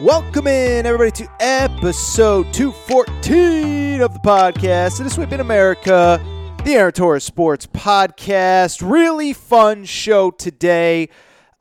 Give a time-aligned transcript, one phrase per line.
[0.00, 4.98] Welcome in, everybody, to episode 214 of the podcast.
[5.02, 6.20] This Week in America,
[6.66, 8.86] the Aaron Torres Sports Podcast.
[8.86, 11.08] Really fun show today.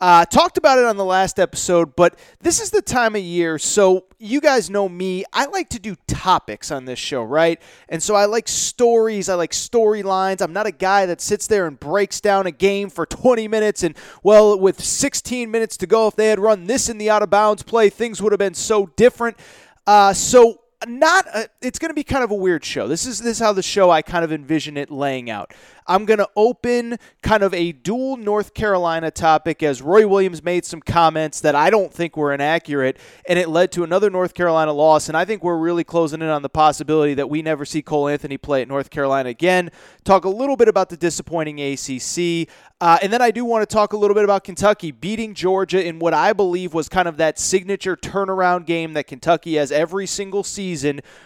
[0.05, 3.57] Uh, talked about it on the last episode, but this is the time of year.
[3.57, 5.25] So, you guys know me.
[5.33, 7.59] I like to do topics on this show, right?
[7.89, 9.29] And so, I like stories.
[9.29, 10.43] I like storylines.
[10.43, 13.81] I'm not a guy that sits there and breaks down a game for 20 minutes.
[13.81, 17.23] And, well, with 16 minutes to go, if they had run this in the out
[17.23, 19.39] of bounds play, things would have been so different.
[19.87, 22.87] Uh, so, not a, it's going to be kind of a weird show.
[22.87, 25.53] This is this is how the show I kind of envision it laying out.
[25.87, 30.65] I'm going to open kind of a dual North Carolina topic as Roy Williams made
[30.65, 32.97] some comments that I don't think were inaccurate
[33.29, 36.27] and it led to another North Carolina loss and I think we're really closing in
[36.27, 39.69] on the possibility that we never see Cole Anthony play at North Carolina again.
[40.03, 42.49] Talk a little bit about the disappointing ACC.
[42.81, 45.85] Uh, and then I do want to talk a little bit about Kentucky beating Georgia
[45.85, 50.07] in what I believe was kind of that signature turnaround game that Kentucky has every
[50.07, 50.74] single season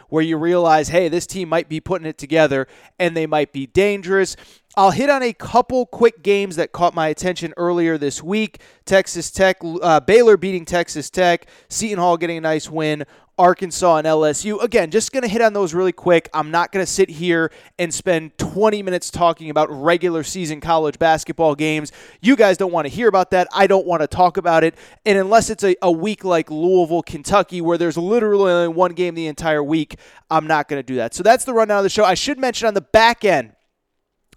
[0.09, 2.67] where you realize, hey, this team might be putting it together
[2.99, 4.35] and they might be dangerous.
[4.79, 8.61] I'll hit on a couple quick games that caught my attention earlier this week.
[8.85, 13.03] Texas Tech, uh, Baylor beating Texas Tech, Seton Hall getting a nice win,
[13.37, 14.63] Arkansas and LSU.
[14.63, 16.29] Again, just going to hit on those really quick.
[16.33, 20.97] I'm not going to sit here and spend 20 minutes talking about regular season college
[20.97, 21.91] basketball games.
[22.21, 23.49] You guys don't want to hear about that.
[23.53, 24.75] I don't want to talk about it.
[25.05, 29.13] And unless it's a, a week like Louisville, Kentucky, where there's literally only one game
[29.15, 29.99] the entire week,
[30.31, 31.13] I'm not going to do that.
[31.13, 32.05] So that's the rundown of the show.
[32.05, 33.51] I should mention on the back end,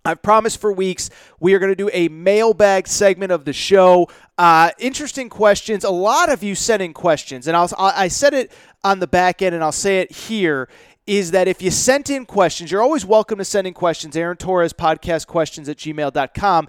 [0.04, 4.08] I've promised for weeks we are going to do a mailbag segment of the show.
[4.36, 5.84] Uh, interesting questions.
[5.84, 8.50] A lot of you sent in questions, and I'll, I said it
[8.82, 10.68] on the back end, and I'll say it here.
[11.04, 14.16] Is that if you sent in questions, you're always welcome to send in questions.
[14.16, 16.68] Aaron Torres podcast questions at gmail.com.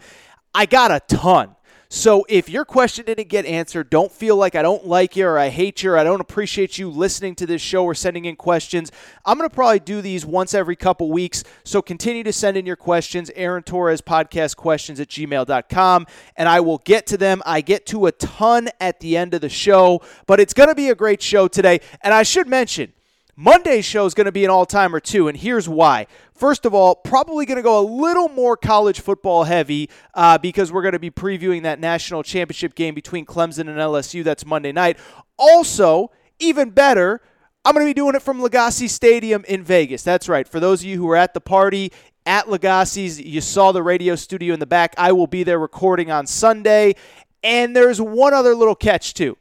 [0.55, 1.55] I got a ton.
[1.95, 5.37] So if your question didn't get answered, don't feel like I don't like you or
[5.37, 8.35] I hate you or I don't appreciate you listening to this show or sending in
[8.35, 8.91] questions.
[9.23, 11.43] I'm going to probably do these once every couple weeks.
[11.63, 16.61] So continue to send in your questions, Aaron Torres podcast questions at gmail.com, and I
[16.61, 17.43] will get to them.
[17.45, 20.75] I get to a ton at the end of the show, but it's going to
[20.75, 21.79] be a great show today.
[22.01, 22.93] And I should mention,
[23.35, 26.05] Monday's show is going to be an all timer too, and here's why.
[26.35, 30.71] First of all, probably going to go a little more college football heavy uh, because
[30.71, 34.23] we're going to be previewing that national championship game between Clemson and LSU.
[34.23, 34.99] That's Monday night.
[35.37, 37.21] Also, even better,
[37.65, 40.03] I'm going to be doing it from Legacy Stadium in Vegas.
[40.03, 40.47] That's right.
[40.47, 41.91] For those of you who are at the party,
[42.27, 44.93] at Legacy's, you saw the radio studio in the back.
[44.97, 46.95] I will be there recording on Sunday.
[47.43, 49.37] And there's one other little catch, too.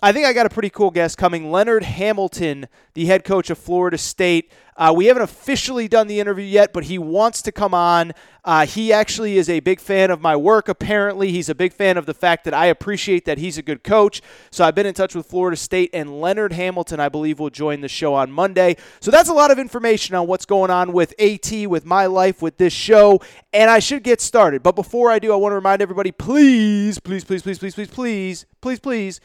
[0.00, 1.50] I think I got a pretty cool guest coming.
[1.50, 4.52] Leonard Hamilton, the head coach of Florida State.
[4.76, 8.12] Uh, we haven't officially done the interview yet, but he wants to come on.
[8.44, 11.32] Uh, he actually is a big fan of my work, apparently.
[11.32, 14.22] He's a big fan of the fact that I appreciate that he's a good coach.
[14.52, 17.80] So I've been in touch with Florida State, and Leonard Hamilton, I believe, will join
[17.80, 18.76] the show on Monday.
[19.00, 22.40] So that's a lot of information on what's going on with AT, with my life,
[22.40, 23.20] with this show,
[23.52, 24.62] and I should get started.
[24.62, 27.88] But before I do, I want to remind everybody please, please, please, please, please, please,
[27.88, 29.20] please, please, please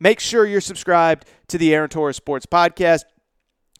[0.00, 3.04] Make sure you're subscribed to the Aaron Torres Sports Podcast.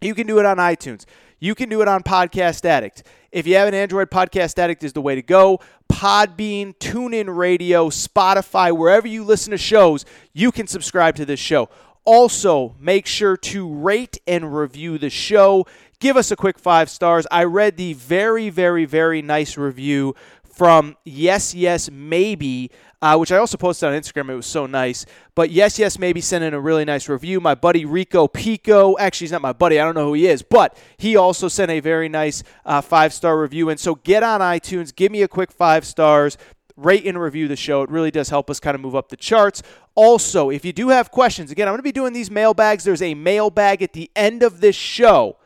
[0.00, 1.04] You can do it on iTunes.
[1.40, 3.02] You can do it on Podcast Addict.
[3.32, 5.60] If you have an Android, Podcast Addict is the way to go.
[5.92, 11.68] Podbean, TuneIn Radio, Spotify, wherever you listen to shows, you can subscribe to this show.
[12.04, 15.66] Also, make sure to rate and review the show.
[16.00, 17.26] Give us a quick five stars.
[17.30, 20.14] I read the very, very, very nice review
[20.44, 22.70] from Yes, Yes, Maybe,
[23.04, 24.30] uh, which I also posted on Instagram.
[24.30, 25.04] It was so nice.
[25.34, 27.38] But Yes, Yes, Maybe sent in a really nice review.
[27.38, 29.78] My buddy Rico Pico, actually, he's not my buddy.
[29.78, 33.12] I don't know who he is, but he also sent a very nice uh, five
[33.12, 33.68] star review.
[33.68, 36.38] And so get on iTunes, give me a quick five stars
[36.78, 37.82] rate and review the show.
[37.82, 39.62] It really does help us kind of move up the charts.
[39.94, 42.84] Also, if you do have questions, again, I'm going to be doing these mailbags.
[42.84, 45.36] There's a mailbag at the end of this show.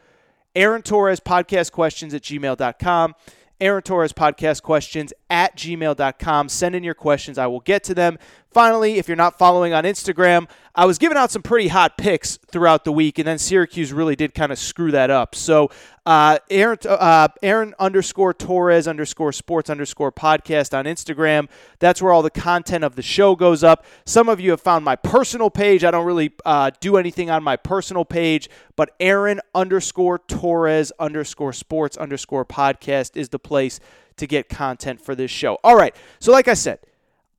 [0.55, 3.15] Aaron Torres podcast questions at gmail.com.
[3.61, 6.49] Aaron Torres podcast questions at gmail.com.
[6.49, 7.39] Send in your questions.
[7.39, 8.19] I will get to them.
[8.51, 12.37] Finally, if you're not following on Instagram, I was giving out some pretty hot picks
[12.37, 15.35] throughout the week, and then Syracuse really did kind of screw that up.
[15.35, 15.71] So,
[16.07, 21.49] uh, Aaron, uh, Aaron underscore Torres underscore sports underscore podcast on Instagram.
[21.79, 23.85] That's where all the content of the show goes up.
[24.07, 25.85] Some of you have found my personal page.
[25.85, 31.53] I don't really uh, do anything on my personal page, but Aaron underscore Torres underscore
[31.53, 33.79] sports underscore podcast is the place
[34.17, 35.59] to get content for this show.
[35.63, 35.95] All right.
[36.19, 36.79] So, like I said,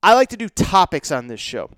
[0.02, 1.70] I like to do topics on this show.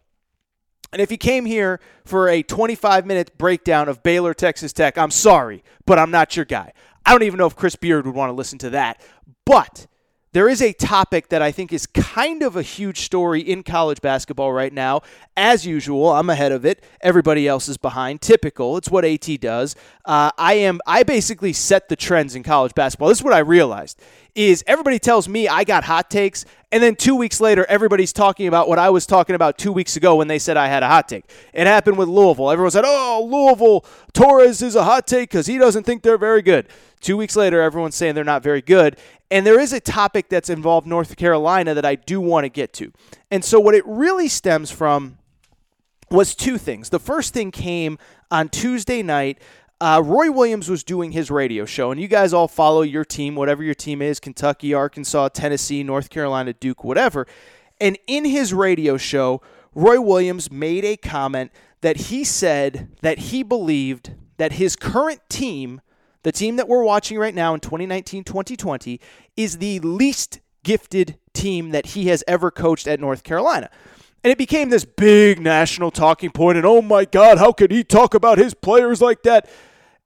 [0.93, 5.11] And if you came here for a 25 minute breakdown of Baylor, Texas Tech, I'm
[5.11, 6.73] sorry, but I'm not your guy.
[7.05, 9.01] I don't even know if Chris Beard would want to listen to that.
[9.45, 9.87] But
[10.33, 14.01] there is a topic that I think is kind of a huge story in college
[14.01, 15.03] basketball right now.
[15.37, 16.83] As usual, I'm ahead of it.
[17.03, 18.23] Everybody else is behind.
[18.23, 18.79] Typical.
[18.79, 19.77] It's what AT does.
[20.07, 20.81] Uh, I am.
[20.87, 23.09] I basically set the trends in college basketball.
[23.09, 24.01] This is what I realized:
[24.35, 28.49] is everybody tells me I got hot takes, and then two weeks later, everybody's talking
[28.49, 30.89] about what I was talking about two weeks ago when they said I had a
[30.89, 31.25] hot take.
[31.53, 32.51] It happened with Louisville.
[32.51, 33.85] Everyone said, "Oh, Louisville
[34.15, 36.69] Torres is a hot take because he doesn't think they're very good."
[37.03, 38.97] Two weeks later, everyone's saying they're not very good.
[39.33, 42.75] And there is a topic that's involved North Carolina that I do want to get
[42.75, 42.93] to.
[43.31, 45.17] And so, what it really stems from
[46.11, 46.91] was two things.
[46.91, 47.97] The first thing came
[48.31, 49.39] on Tuesday night.
[49.81, 53.35] Uh, Roy Williams was doing his radio show, and you guys all follow your team,
[53.35, 57.27] whatever your team is Kentucky, Arkansas, Tennessee, North Carolina, Duke, whatever.
[57.81, 59.41] And in his radio show,
[59.75, 65.81] Roy Williams made a comment that he said that he believed that his current team,
[66.23, 69.01] the team that we're watching right now in 2019 2020,
[69.37, 73.71] is the least gifted team that he has ever coached at North Carolina.
[74.25, 77.83] And it became this big national talking point, and oh my God, how could he
[77.83, 79.49] talk about his players like that?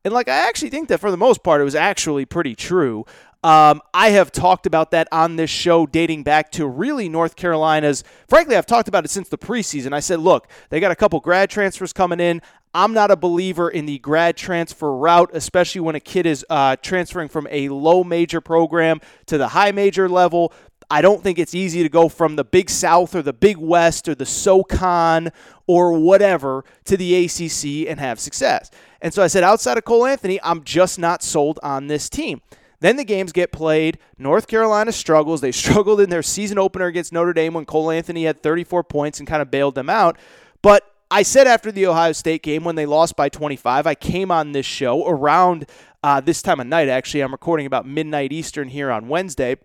[0.04, 3.04] And like, I actually think that for the most part, it was actually pretty true.
[3.42, 8.02] Um, I have talked about that on this show dating back to really North Carolina's.
[8.28, 9.92] Frankly, I've talked about it since the preseason.
[9.92, 12.40] I said, look, they got a couple grad transfers coming in.
[12.76, 16.76] I'm not a believer in the grad transfer route, especially when a kid is uh,
[16.76, 20.52] transferring from a low major program to the high major level.
[20.90, 24.11] I don't think it's easy to go from the Big South or the Big West
[24.11, 25.31] or the SoCon
[25.67, 28.70] or whatever to the ACC and have success.
[29.00, 32.43] And so I said, outside of Cole Anthony, I'm just not sold on this team.
[32.81, 33.99] Then the games get played.
[34.19, 35.40] North Carolina struggles.
[35.40, 39.19] They struggled in their season opener against Notre Dame when Cole Anthony had 34 points
[39.19, 40.19] and kind of bailed them out.
[40.61, 44.30] But I said after the Ohio State game when they lost by 25, I came
[44.30, 45.66] on this show around
[46.02, 46.88] uh, this time of night.
[46.88, 49.56] Actually, I'm recording about midnight Eastern here on Wednesday.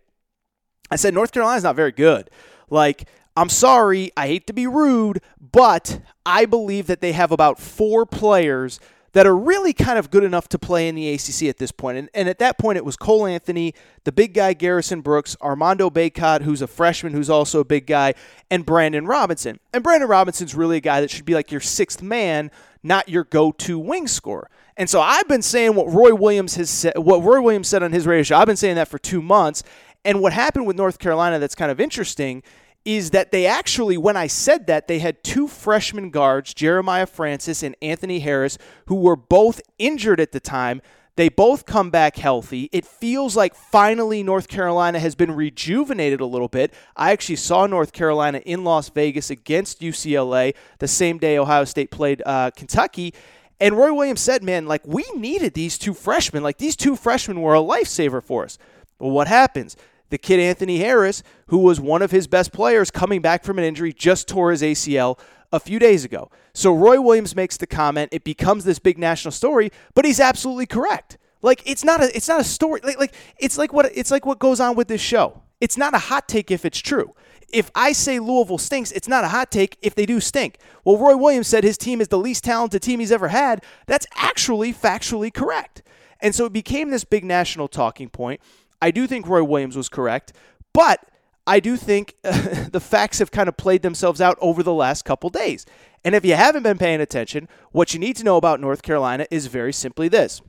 [0.91, 2.29] I said North Carolina's not very good.
[2.69, 7.59] Like, I'm sorry, I hate to be rude, but I believe that they have about
[7.59, 8.79] four players
[9.13, 11.97] that are really kind of good enough to play in the ACC at this point.
[11.97, 13.73] And, and at that point, it was Cole Anthony,
[14.03, 18.13] the big guy Garrison Brooks, Armando Bacot, who's a freshman who's also a big guy,
[18.49, 19.59] and Brandon Robinson.
[19.73, 22.51] And Brandon Robinson's really a guy that should be like your sixth man,
[22.83, 24.49] not your go-to wing scorer.
[24.77, 27.91] And so I've been saying what Roy Williams has said, what Roy Williams said on
[27.91, 28.37] his radio show.
[28.37, 29.63] I've been saying that for two months.
[30.03, 32.41] And what happened with North Carolina that's kind of interesting
[32.83, 37.63] is that they actually, when I said that, they had two freshman guards, Jeremiah Francis
[37.63, 38.57] and Anthony Harris,
[38.87, 40.81] who were both injured at the time.
[41.17, 42.69] They both come back healthy.
[42.71, 46.73] It feels like finally North Carolina has been rejuvenated a little bit.
[46.95, 51.91] I actually saw North Carolina in Las Vegas against UCLA the same day Ohio State
[51.91, 53.13] played uh, Kentucky.
[53.59, 56.41] And Roy Williams said, man, like we needed these two freshmen.
[56.41, 58.57] Like these two freshmen were a lifesaver for us.
[58.97, 59.75] Well, what happens?
[60.11, 63.65] The kid Anthony Harris, who was one of his best players coming back from an
[63.65, 65.17] injury, just tore his ACL
[65.51, 66.29] a few days ago.
[66.53, 70.65] So Roy Williams makes the comment, it becomes this big national story, but he's absolutely
[70.65, 71.17] correct.
[71.41, 74.25] Like it's not a it's not a story like like it's like what it's like
[74.25, 75.41] what goes on with this show.
[75.59, 77.15] It's not a hot take if it's true.
[77.51, 80.57] If I say Louisville stinks, it's not a hot take if they do stink.
[80.85, 83.63] Well, Roy Williams said his team is the least talented team he's ever had.
[83.87, 85.81] That's actually factually correct.
[86.21, 88.39] And so it became this big national talking point.
[88.81, 90.33] I do think Roy Williams was correct,
[90.73, 91.05] but
[91.45, 95.05] I do think uh, the facts have kind of played themselves out over the last
[95.05, 95.65] couple days.
[96.03, 99.27] And if you haven't been paying attention, what you need to know about North Carolina
[99.29, 100.41] is very simply this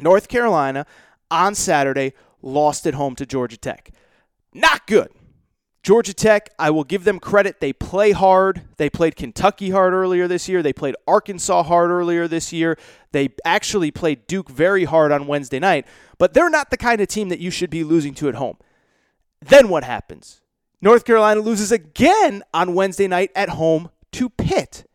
[0.00, 0.86] North Carolina
[1.30, 3.90] on Saturday lost at home to Georgia Tech.
[4.52, 5.10] Not good.
[5.84, 7.60] Georgia Tech, I will give them credit.
[7.60, 8.62] They play hard.
[8.78, 10.62] They played Kentucky hard earlier this year.
[10.62, 12.78] They played Arkansas hard earlier this year.
[13.12, 15.86] They actually played Duke very hard on Wednesday night,
[16.16, 18.56] but they're not the kind of team that you should be losing to at home.
[19.42, 20.40] Then what happens?
[20.80, 24.88] North Carolina loses again on Wednesday night at home to Pitt.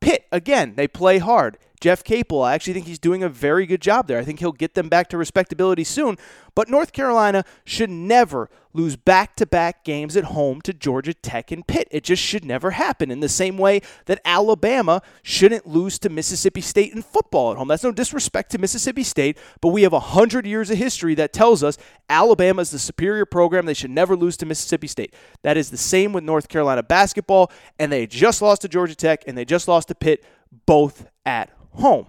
[0.00, 1.56] Pitt, again, they play hard.
[1.80, 4.18] Jeff Capel, I actually think he's doing a very good job there.
[4.18, 6.16] I think he'll get them back to respectability soon.
[6.54, 11.50] But North Carolina should never lose back to back games at home to Georgia Tech
[11.50, 11.88] and Pitt.
[11.90, 13.10] It just should never happen.
[13.10, 17.68] In the same way that Alabama shouldn't lose to Mississippi State in football at home.
[17.68, 21.62] That's no disrespect to Mississippi State, but we have 100 years of history that tells
[21.62, 23.66] us Alabama is the superior program.
[23.66, 25.14] They should never lose to Mississippi State.
[25.42, 29.24] That is the same with North Carolina basketball, and they just lost to Georgia Tech
[29.26, 30.24] and they just lost to Pitt,
[30.66, 32.06] both at home.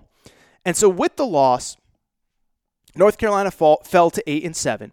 [0.66, 1.78] And so with the loss,
[2.96, 4.92] North Carolina fall, fell to 8 and 7.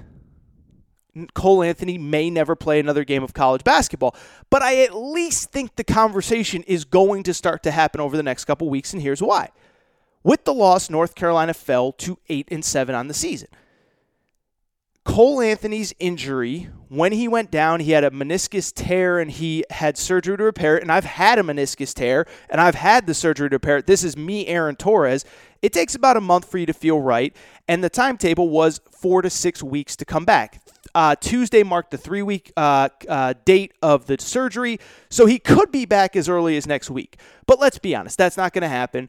[1.34, 4.16] Cole Anthony may never play another game of college basketball,
[4.50, 8.22] but I at least think the conversation is going to start to happen over the
[8.22, 9.50] next couple weeks, and here's why.
[10.22, 13.48] With the loss, North Carolina fell to 8 and 7 on the season.
[15.04, 19.96] Cole Anthony's injury, when he went down, he had a meniscus tear and he had
[19.96, 20.82] surgery to repair it.
[20.82, 23.86] And I've had a meniscus tear and I've had the surgery to repair it.
[23.86, 25.24] This is me, Aaron Torres.
[25.62, 27.34] It takes about a month for you to feel right.
[27.68, 30.60] And the timetable was four to six weeks to come back.
[30.94, 34.78] Uh, Tuesday marked the three week uh, uh, date of the surgery.
[35.08, 37.16] So he could be back as early as next week.
[37.46, 39.08] But let's be honest, that's not going to happen.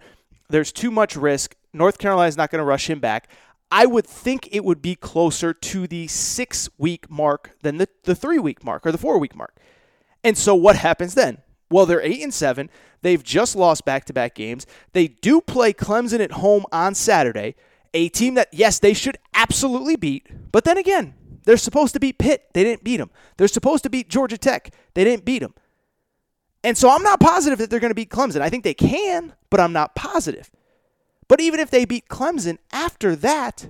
[0.50, 1.56] There's too much risk.
[1.74, 3.30] North Carolina's not going to rush him back.
[3.72, 8.16] I would think it would be closer to the six week mark than the, the
[8.16, 9.58] three week mark or the four week mark.
[10.24, 11.40] And so what happens then?
[11.70, 12.70] Well, they're eight and seven.
[13.02, 14.66] They've just lost back to back games.
[14.94, 17.56] They do play Clemson at home on Saturday,
[17.94, 20.28] a team that, yes, they should absolutely beat.
[20.52, 22.50] But then again, they're supposed to beat Pitt.
[22.54, 23.12] They didn't beat them.
[23.38, 24.74] They're supposed to beat Georgia Tech.
[24.94, 25.54] They didn't beat them.
[26.64, 28.42] And so I'm not positive that they're going to beat Clemson.
[28.42, 30.50] I think they can, but I'm not positive.
[31.28, 33.68] But even if they beat Clemson, after that,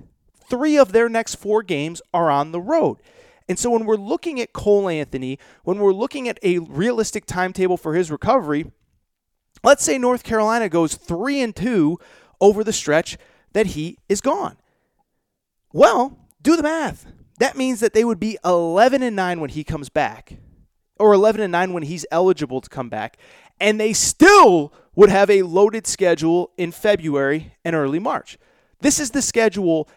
[0.48, 2.98] three of their next four games are on the road.
[3.48, 7.76] And so when we're looking at Cole Anthony, when we're looking at a realistic timetable
[7.76, 8.70] for his recovery,
[9.62, 11.98] let's say North Carolina goes 3 and 2
[12.40, 13.16] over the stretch
[13.52, 14.56] that he is gone.
[15.72, 17.06] Well, do the math.
[17.38, 20.38] That means that they would be 11 and 9 when he comes back
[20.98, 23.18] or 11 and 9 when he's eligible to come back
[23.60, 28.38] and they still would have a loaded schedule in February and early March.
[28.80, 29.88] This is the schedule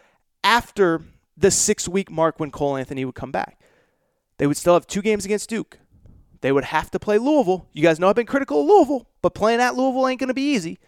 [0.44, 1.02] after
[1.36, 3.58] the six week mark when Cole Anthony would come back.
[4.38, 5.78] They would still have two games against Duke.
[6.42, 7.66] They would have to play Louisville.
[7.72, 10.34] You guys know I've been critical of Louisville, but playing at Louisville ain't going to
[10.34, 10.78] be easy.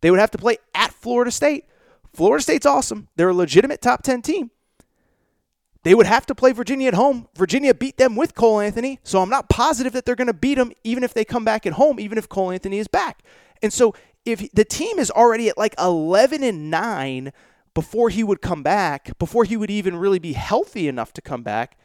[0.00, 1.64] They would have to play at Florida State.
[2.12, 3.08] Florida State's awesome.
[3.16, 4.50] They're a legitimate top 10 team.
[5.82, 7.28] They would have to play Virginia at home.
[7.36, 10.56] Virginia beat them with Cole Anthony, so I'm not positive that they're going to beat
[10.56, 13.22] them even if they come back at home, even if Cole Anthony is back.
[13.62, 17.32] And so if the team is already at like 11 and 9
[17.74, 21.42] before he would come back, before he would even really be healthy enough to come
[21.42, 21.76] back,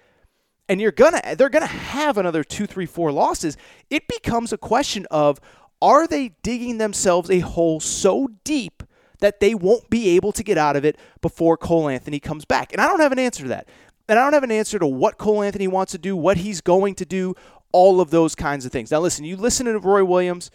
[0.67, 3.55] and you're gonna they're gonna have another two, three, four losses,
[3.89, 5.39] it becomes a question of
[5.82, 8.82] are they digging themselves a hole so deep
[9.20, 12.72] that they won't be able to get out of it before Cole Anthony comes back?
[12.72, 13.70] And I don't have an answer to that.
[14.08, 16.62] And I don't have an answer to what Cole Anthony wants to do, what he's
[16.62, 17.36] going to do,
[17.72, 18.91] all of those kinds of things.
[18.91, 20.51] Now, listen, you listen to Roy Williams,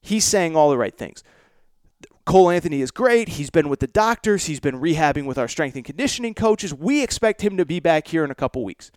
[0.00, 1.22] he's saying all the right things.
[2.24, 3.30] Cole Anthony is great.
[3.30, 6.72] He's been with the doctors, he's been rehabbing with our strength and conditioning coaches.
[6.72, 8.90] We expect him to be back here in a couple weeks.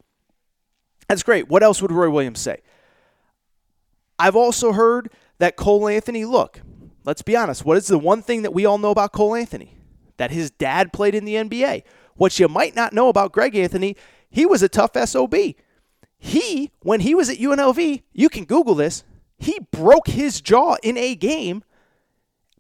[1.08, 1.48] That's great.
[1.48, 2.62] What else would Roy Williams say?
[4.20, 6.62] I've also heard that Cole Anthony, look,
[7.06, 9.78] let's be honest, what is the one thing that we all know about Cole Anthony?
[10.18, 11.84] That his dad played in the NBA.
[12.16, 13.98] What you might not know about Greg Anthony,
[14.30, 15.36] he was a tough SOB.
[16.18, 19.04] He, when he was at UNLV, you can Google this,
[19.44, 21.64] he broke his jaw in a game,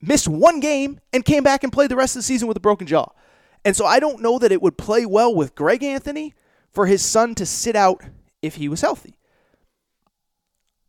[0.01, 2.61] missed one game, and came back and played the rest of the season with a
[2.61, 3.07] broken jaw.
[3.65, 6.33] And so I don't know that it would play well with Greg Anthony
[6.71, 8.03] for his son to sit out
[8.41, 9.17] if he was healthy.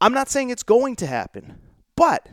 [0.00, 1.58] I'm not saying it's going to happen,
[1.96, 2.28] but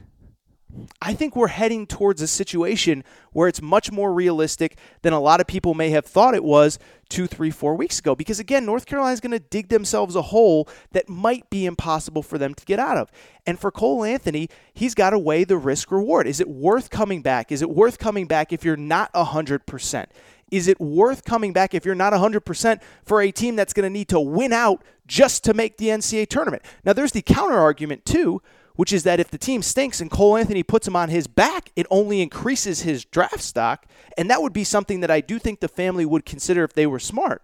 [1.01, 5.41] I think we're heading towards a situation where it's much more realistic than a lot
[5.41, 8.15] of people may have thought it was two, three, four weeks ago.
[8.15, 12.23] Because again, North Carolina is going to dig themselves a hole that might be impossible
[12.23, 13.11] for them to get out of.
[13.45, 16.27] And for Cole Anthony, he's got to weigh the risk reward.
[16.27, 17.51] Is it worth coming back?
[17.51, 20.05] Is it worth coming back if you're not 100%?
[20.51, 23.89] Is it worth coming back if you're not 100% for a team that's going to
[23.89, 26.63] need to win out just to make the NCAA tournament?
[26.83, 28.41] Now, there's the counter argument, too
[28.75, 31.71] which is that if the team stinks and Cole Anthony puts him on his back,
[31.75, 33.85] it only increases his draft stock.
[34.17, 36.87] And that would be something that I do think the family would consider if they
[36.87, 37.43] were smart.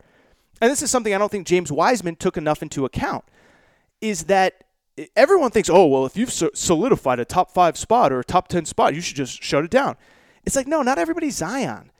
[0.62, 3.24] And this is something I don't think James Wiseman took enough into account
[4.02, 4.64] is that
[5.16, 8.66] everyone thinks, oh, well, if you've solidified a top five spot or a top 10
[8.66, 9.96] spot, you should just shut it down.
[10.46, 11.92] It's like, no, not everybody's Zion.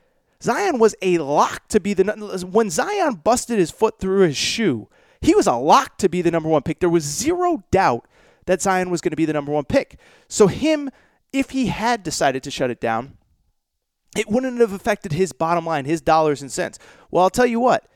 [0.42, 2.04] Zion was a lock to be the
[2.50, 4.88] when Zion busted his foot through his shoe,
[5.20, 6.78] he was a lock to be the number one pick.
[6.78, 8.06] There was zero doubt
[8.48, 10.00] that Zion was going to be the number one pick.
[10.26, 10.88] So, him,
[11.34, 13.18] if he had decided to shut it down,
[14.16, 16.78] it wouldn't have affected his bottom line, his dollars and cents.
[17.10, 17.86] Well, I'll tell you what,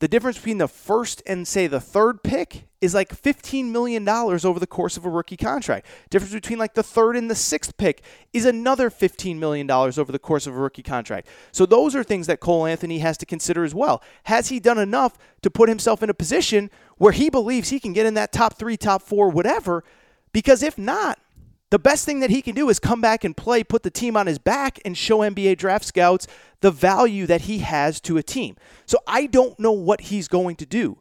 [0.00, 4.60] the difference between the first and, say, the third pick is like $15 million over
[4.60, 5.86] the course of a rookie contract.
[6.10, 8.02] Difference between like the third and the sixth pick
[8.34, 11.26] is another $15 million over the course of a rookie contract.
[11.50, 14.02] So those are things that Cole Anthony has to consider as well.
[14.24, 17.94] Has he done enough to put himself in a position where he believes he can
[17.94, 19.82] get in that top three, top four, whatever?
[20.32, 21.18] Because if not,
[21.70, 24.14] the best thing that he can do is come back and play, put the team
[24.14, 26.26] on his back, and show NBA draft scouts
[26.60, 28.56] the value that he has to a team.
[28.84, 30.98] So I don't know what he's going to do.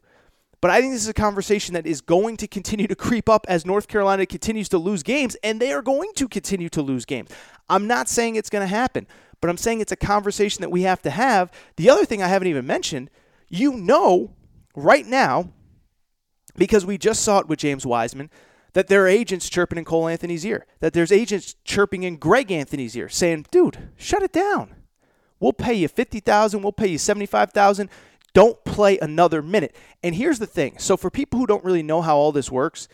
[0.64, 3.46] But I think this is a conversation that is going to continue to creep up
[3.50, 7.04] as North Carolina continues to lose games, and they are going to continue to lose
[7.04, 7.32] games.
[7.70, 9.06] I'm not saying it's going to happen,
[9.42, 11.52] but I'm saying it's a conversation that we have to have.
[11.76, 13.10] The other thing I haven't even mentioned,
[13.50, 14.36] you know,
[14.74, 15.52] right now,
[16.56, 18.30] because we just saw it with James Wiseman,
[18.72, 22.54] that there are agents chirping in Cole Anthony's ear, that there's agents chirping in Greg
[22.54, 24.74] Anthony's ear, saying, dude, shut it down.
[25.44, 27.90] We'll pay you 50000 we'll pay you 75000
[28.34, 29.76] don't play another minute.
[30.02, 32.88] And here's the thing so, for people who don't really know how all this works,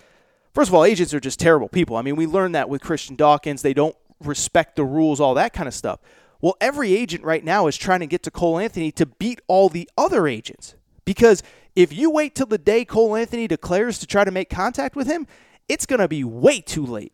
[0.54, 1.95] first of all, agents are just terrible people.
[1.95, 3.62] I mean, we learned that with Christian Dawkins.
[3.62, 5.99] They don't respect the rules, all that kind of stuff.
[6.41, 9.69] Well, every agent right now is trying to get to Cole Anthony to beat all
[9.69, 10.75] the other agents.
[11.04, 11.43] Because
[11.75, 15.08] if you wait till the day Cole Anthony declares to try to make contact with
[15.08, 15.28] him,
[15.67, 17.13] it's going to be way too late.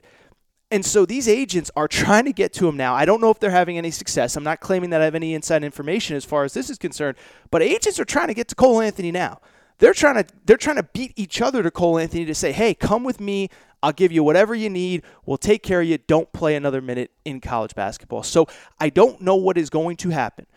[0.72, 2.96] And so these agents are trying to get to him now.
[2.96, 4.36] I don't know if they're having any success.
[4.36, 7.18] I'm not claiming that I have any inside information as far as this is concerned,
[7.52, 9.40] but agents are trying to get to Cole Anthony now.
[9.78, 12.74] They're trying to they're trying to beat each other to Cole Anthony to say, "Hey,
[12.74, 13.50] come with me.
[13.84, 15.04] I'll give you whatever you need.
[15.26, 15.98] We'll take care of you.
[15.98, 18.48] Don't play another minute in college basketball." So,
[18.80, 20.48] I don't know what is going to happen.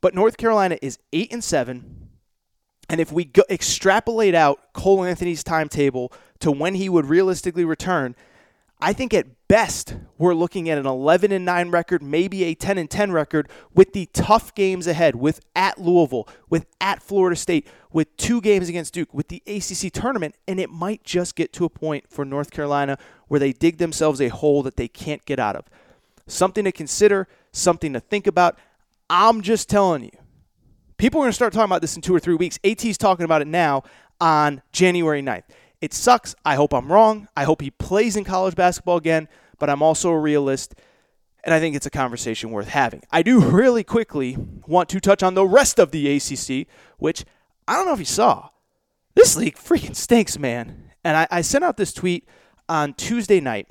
[0.00, 2.08] But North Carolina is 8 and 7.
[2.88, 8.14] And if we go, extrapolate out Cole Anthony's timetable to when he would realistically return,
[8.84, 12.76] I think at best we're looking at an 11 and 9 record, maybe a 10
[12.76, 17.66] and 10 record with the tough games ahead with at Louisville, with at Florida State,
[17.94, 21.64] with two games against Duke, with the ACC tournament, and it might just get to
[21.64, 25.38] a point for North Carolina where they dig themselves a hole that they can't get
[25.38, 25.64] out of.
[26.26, 28.58] Something to consider, something to think about.
[29.08, 30.10] I'm just telling you.
[30.98, 32.58] People are going to start talking about this in 2 or 3 weeks.
[32.62, 33.82] AT's talking about it now
[34.20, 35.44] on January 9th.
[35.84, 36.34] It sucks.
[36.46, 37.28] I hope I'm wrong.
[37.36, 40.74] I hope he plays in college basketball again, but I'm also a realist,
[41.44, 43.02] and I think it's a conversation worth having.
[43.12, 47.26] I do really quickly want to touch on the rest of the ACC, which
[47.68, 48.48] I don't know if you saw.
[49.14, 50.90] This league freaking stinks, man.
[51.04, 52.26] And I, I sent out this tweet
[52.66, 53.68] on Tuesday night.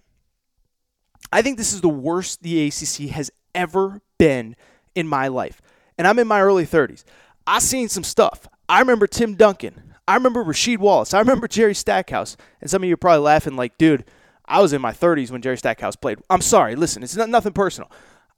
[1.31, 4.55] I think this is the worst the ACC has ever been
[4.93, 5.63] in my life.
[5.97, 7.05] And I'm in my early 30s.
[7.47, 8.47] I've seen some stuff.
[8.69, 9.92] I remember Tim Duncan.
[10.07, 11.13] I remember Rasheed Wallace.
[11.13, 12.35] I remember Jerry Stackhouse.
[12.61, 14.05] And some of you are probably laughing like, dude,
[14.45, 16.19] I was in my 30s when Jerry Stackhouse played.
[16.29, 16.75] I'm sorry.
[16.75, 17.89] Listen, it's not, nothing personal.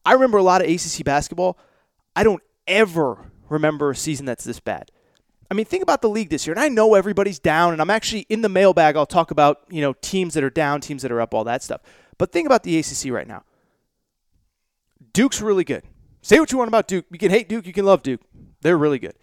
[0.06, 1.58] I remember a lot of ACC basketball.
[2.16, 4.92] I don't ever remember a season that's this bad.
[5.50, 6.54] I mean, think about the league this year.
[6.54, 8.96] And I know everybody's down, and I'm actually in the mailbag.
[8.96, 11.64] I'll talk about, you know, teams that are down, teams that are up, all that
[11.64, 11.82] stuff.
[12.18, 13.44] But think about the ACC right now.
[15.14, 15.84] Duke's really good.
[16.22, 17.06] Say what you want about Duke.
[17.12, 18.22] You can hate Duke, you can love Duke.
[18.62, 19.14] They're really good.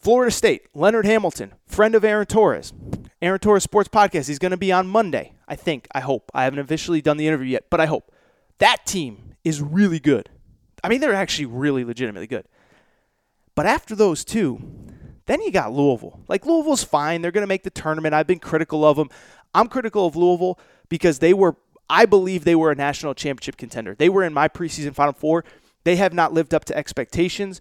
[0.00, 2.72] Florida State, Leonard Hamilton, friend of Aaron Torres.
[3.20, 4.28] Aaron Torres Sports Podcast.
[4.28, 5.86] He's going to be on Monday, I think.
[5.94, 6.30] I hope.
[6.32, 8.10] I haven't officially done the interview yet, but I hope.
[8.58, 10.30] That team is really good.
[10.82, 12.46] I mean, they're actually really legitimately good.
[13.54, 14.62] But after those two,
[15.26, 16.20] then you got Louisville.
[16.28, 17.20] Like, Louisville's fine.
[17.20, 18.14] They're going to make the tournament.
[18.14, 19.10] I've been critical of them.
[19.54, 20.58] I'm critical of Louisville
[20.88, 21.56] because they were,
[21.90, 23.94] I believe they were a national championship contender.
[23.94, 25.44] They were in my preseason Final Four.
[25.84, 27.60] They have not lived up to expectations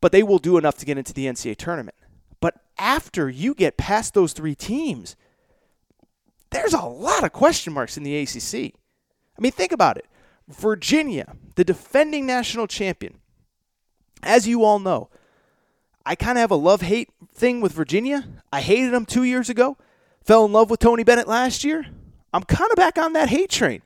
[0.00, 1.96] but they will do enough to get into the NCAA tournament.
[2.40, 5.16] But after you get past those three teams,
[6.50, 8.74] there's a lot of question marks in the ACC.
[9.36, 10.06] I mean, think about it.
[10.48, 13.18] Virginia, the defending national champion,
[14.22, 15.10] as you all know,
[16.06, 18.26] I kind of have a love hate thing with Virginia.
[18.50, 19.76] I hated them two years ago,
[20.24, 21.86] fell in love with Tony Bennett last year.
[22.32, 23.82] I'm kind of back on that hate train.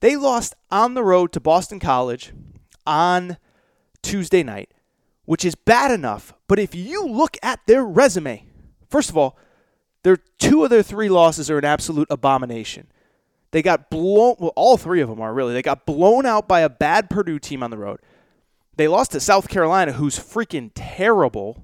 [0.00, 2.32] They lost on the road to Boston College
[2.86, 3.36] on
[4.02, 4.72] Tuesday night,
[5.24, 6.34] which is bad enough.
[6.48, 8.44] But if you look at their resume,
[8.88, 9.38] first of all,
[10.02, 12.88] their two of their three losses are an absolute abomination.
[13.52, 14.36] They got blown.
[14.38, 15.52] Well, all three of them are really.
[15.52, 18.00] They got blown out by a bad Purdue team on the road.
[18.76, 21.62] They lost to South Carolina, who's freaking terrible,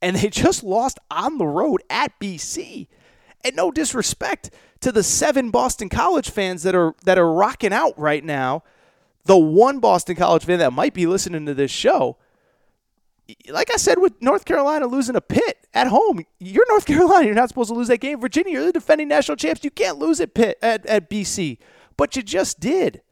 [0.00, 2.88] and they just lost on the road at BC.
[3.44, 7.98] And no disrespect to the seven Boston College fans that are that are rocking out
[7.98, 8.64] right now.
[9.26, 12.16] The one Boston College fan that might be listening to this show,
[13.48, 17.26] like I said, with North Carolina losing a Pitt at home, you're North Carolina.
[17.26, 18.20] You're not supposed to lose that game.
[18.20, 19.64] Virginia, you're the defending national champs.
[19.64, 21.58] You can't lose at Pitt at, at BC,
[21.96, 23.02] but you just did.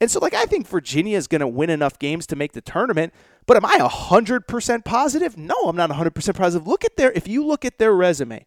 [0.00, 2.60] And so, like, I think Virginia is going to win enough games to make the
[2.60, 3.12] tournament.
[3.46, 5.36] But am I 100% positive?
[5.36, 6.68] No, I'm not 100% positive.
[6.68, 8.46] Look at their, if you look at their resume,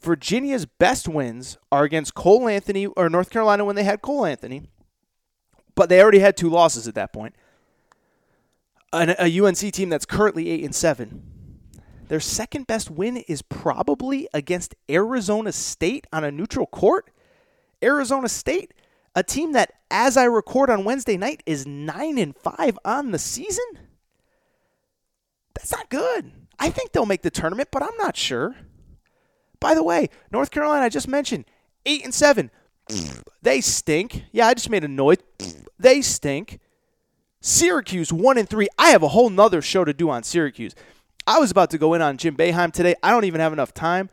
[0.00, 4.62] Virginia's best wins are against Cole Anthony or North Carolina when they had Cole Anthony,
[5.74, 7.34] but they already had two losses at that point.
[8.92, 11.22] An, a UNC team that's currently 8 and 7.
[12.08, 17.10] Their second best win is probably against Arizona State on a neutral court.
[17.82, 18.72] Arizona State
[19.14, 23.18] a team that, as I record on Wednesday night, is nine and five on the
[23.18, 23.64] season.
[25.54, 26.30] That's not good.
[26.58, 28.54] I think they'll make the tournament, but I'm not sure.
[29.58, 31.46] By the way, North Carolina, I just mentioned,
[31.84, 32.52] eight and seven.
[33.42, 34.24] They stink.
[34.30, 35.18] Yeah, I just made a noise.
[35.78, 36.60] They stink.
[37.40, 38.68] Syracuse one and three.
[38.78, 40.74] I have a whole nother show to do on Syracuse.
[41.26, 42.94] I was about to go in on Jim Boeheim today.
[43.02, 44.10] I don't even have enough time.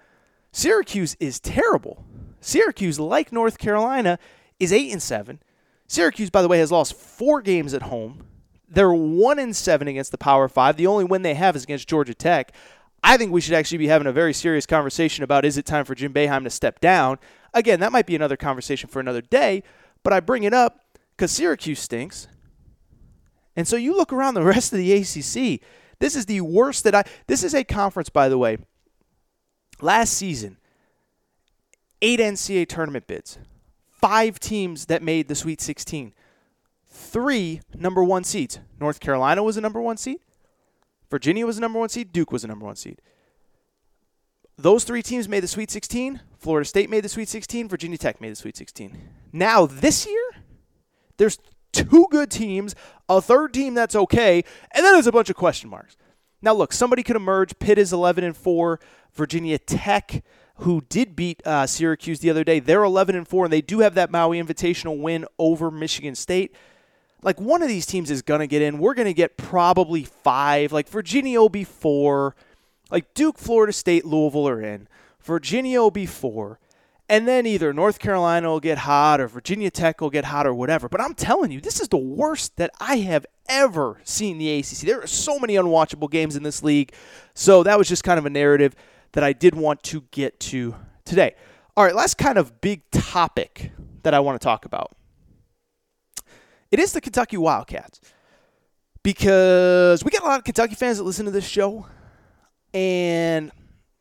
[0.51, 2.05] Syracuse is terrible.
[2.39, 4.19] Syracuse, like North Carolina,
[4.59, 5.39] is eight and seven.
[5.87, 8.25] Syracuse, by the way, has lost four games at home.
[8.67, 10.77] They're one and seven against the Power Five.
[10.77, 12.51] The only win they have is against Georgia Tech.
[13.03, 15.85] I think we should actually be having a very serious conversation about is it time
[15.85, 17.19] for Jim Boeheim to step down?
[17.53, 19.63] Again, that might be another conversation for another day,
[20.03, 20.79] but I bring it up
[21.15, 22.27] because Syracuse stinks.
[23.55, 25.61] And so you look around the rest of the ACC.
[25.99, 27.03] This is the worst that I.
[27.27, 28.57] This is a conference, by the way.
[29.81, 30.57] Last season,
[32.01, 33.37] eight NCAA tournament bids
[34.05, 36.13] five teams that made the Sweet 16.
[36.87, 38.59] Three number one seeds.
[38.79, 40.19] North Carolina was a number one seed.
[41.09, 42.13] Virginia was a number one seed.
[42.13, 43.01] Duke was a number one seed.
[44.57, 46.21] Those three teams made the Sweet 16.
[46.37, 47.67] Florida State made the Sweet 16.
[47.67, 48.97] Virginia Tech made the Sweet 16.
[49.33, 50.31] Now, this year,
[51.17, 51.39] there's
[51.75, 52.75] two good teams,
[53.09, 55.97] a third team that's okay, and then there's a bunch of question marks.
[56.41, 57.57] Now, look, somebody could emerge.
[57.59, 58.79] Pitt is 11 and 4.
[59.13, 60.23] Virginia Tech
[60.59, 62.59] who did beat uh, Syracuse the other day.
[62.59, 66.55] They're 11 and 4, and they do have that Maui Invitational win over Michigan State.
[67.21, 68.77] Like one of these teams is going to get in.
[68.77, 70.71] We're going to get probably five.
[70.71, 72.35] Like Virginia will be four.
[72.91, 74.87] Like Duke, Florida State, Louisville are in.
[75.21, 76.59] Virginia will be four.
[77.07, 80.55] And then either North Carolina will get hot or Virginia Tech will get hot or
[80.55, 80.89] whatever.
[80.89, 84.79] But I'm telling you, this is the worst that I have ever seen the ACC.
[84.79, 86.93] There are so many unwatchable games in this league.
[87.35, 88.75] So that was just kind of a narrative
[89.11, 91.35] that I did want to get to today.
[91.77, 94.95] All right, last kind of big topic that I want to talk about.
[96.71, 98.01] It is the Kentucky Wildcats.
[99.03, 101.85] Because we get a lot of Kentucky fans that listen to this show.
[102.73, 103.51] And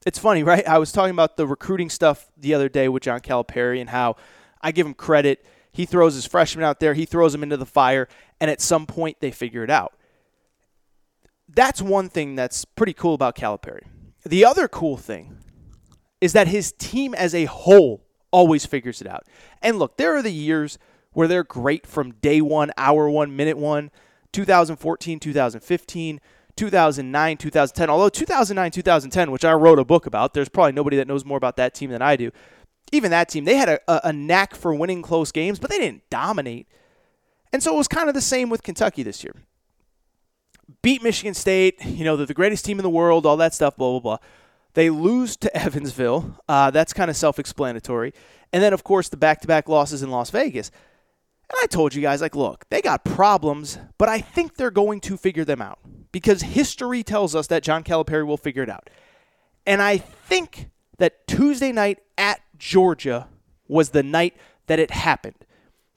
[0.06, 0.66] it's funny, right?
[0.66, 4.16] I was talking about the recruiting stuff the other day with John Calipari and how
[4.60, 5.44] I give him credit.
[5.72, 8.08] He throws his freshmen out there, he throws them into the fire,
[8.40, 9.94] and at some point they figure it out.
[11.48, 13.86] That's one thing that's pretty cool about Calipari.
[14.24, 15.38] The other cool thing
[16.20, 19.24] is that his team as a whole always figures it out.
[19.62, 20.78] And look, there are the years
[21.12, 23.90] where they're great from day one, hour one, minute one,
[24.32, 26.20] 2014, 2015,
[26.56, 27.90] 2009, 2010.
[27.90, 31.38] Although 2009, 2010, which I wrote a book about, there's probably nobody that knows more
[31.38, 32.30] about that team than I do.
[32.92, 36.08] Even that team, they had a, a, knack for winning close games, but they didn't
[36.10, 36.68] dominate.
[37.52, 39.34] And so it was kind of the same with Kentucky this year
[40.82, 41.84] beat Michigan State.
[41.94, 44.18] You know, they're the greatest team in the world, all that stuff, blah, blah, blah.
[44.74, 46.38] They lose to Evansville.
[46.48, 48.12] Uh, that's kind of self explanatory.
[48.52, 50.70] And then, of course, the back to back losses in Las Vegas.
[51.50, 55.00] And I told you guys, like, look, they got problems, but I think they're going
[55.02, 55.78] to figure them out
[56.11, 58.88] because history tells us that John Calipari will figure it out.
[59.66, 63.28] And I think that Tuesday night at Georgia
[63.68, 65.37] was the night that it happened,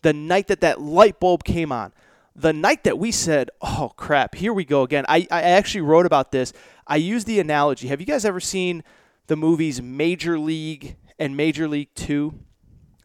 [0.01, 1.93] the night that that light bulb came on
[2.39, 5.03] the night that we said, oh crap, here we go again.
[5.09, 6.53] I, I actually wrote about this.
[6.85, 7.87] I used the analogy.
[7.87, 8.83] Have you guys ever seen
[9.27, 12.39] the movies Major League and Major League Two.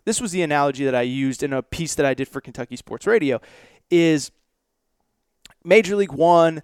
[0.04, 2.76] This was the analogy that I used in a piece that I did for Kentucky
[2.76, 3.40] Sports Radio.
[3.90, 4.30] Is
[5.64, 6.62] Major League One.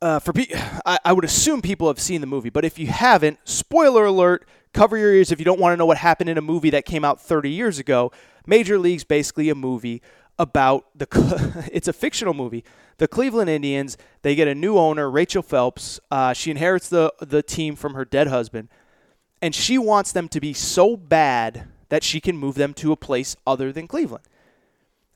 [0.00, 0.46] Uh, for pe-
[0.86, 4.46] I, I would assume people have seen the movie, but if you haven't, spoiler alert,
[4.72, 6.84] cover your ears if you don't want to know what happened in a movie that
[6.84, 8.12] came out 30 years ago.
[8.46, 10.02] Major League's basically a movie
[10.38, 12.64] about the it's a fictional movie.
[12.98, 16.00] The Cleveland Indians, they get a new owner, Rachel Phelps.
[16.10, 18.68] Uh, she inherits the the team from her dead husband,
[19.42, 22.96] and she wants them to be so bad that she can move them to a
[22.96, 24.24] place other than Cleveland.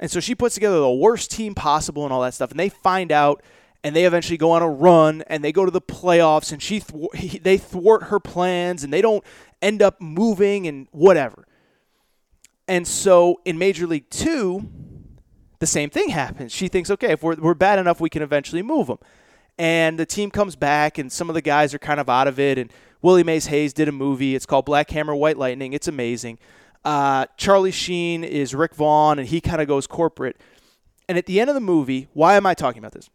[0.00, 2.50] And so she puts together the worst team possible and all that stuff.
[2.50, 3.42] And they find out,
[3.85, 6.80] and they eventually go on a run, and they go to the playoffs, and she
[6.80, 9.24] th- they thwart her plans, and they don't
[9.61, 11.46] end up moving and whatever.
[12.66, 14.68] And so in Major League Two,
[15.61, 16.50] the same thing happens.
[16.50, 18.98] She thinks, okay, if we're, we're bad enough, we can eventually move them.
[19.58, 22.40] And the team comes back, and some of the guys are kind of out of
[22.40, 22.58] it.
[22.58, 24.35] And Willie Mays Hayes did a movie.
[24.35, 25.72] It's called Black Hammer, White Lightning.
[25.72, 26.38] It's amazing.
[26.85, 30.37] Uh, Charlie Sheen is Rick Vaughn, and he kind of goes corporate.
[31.09, 33.11] And at the end of the movie, why am I talking about this?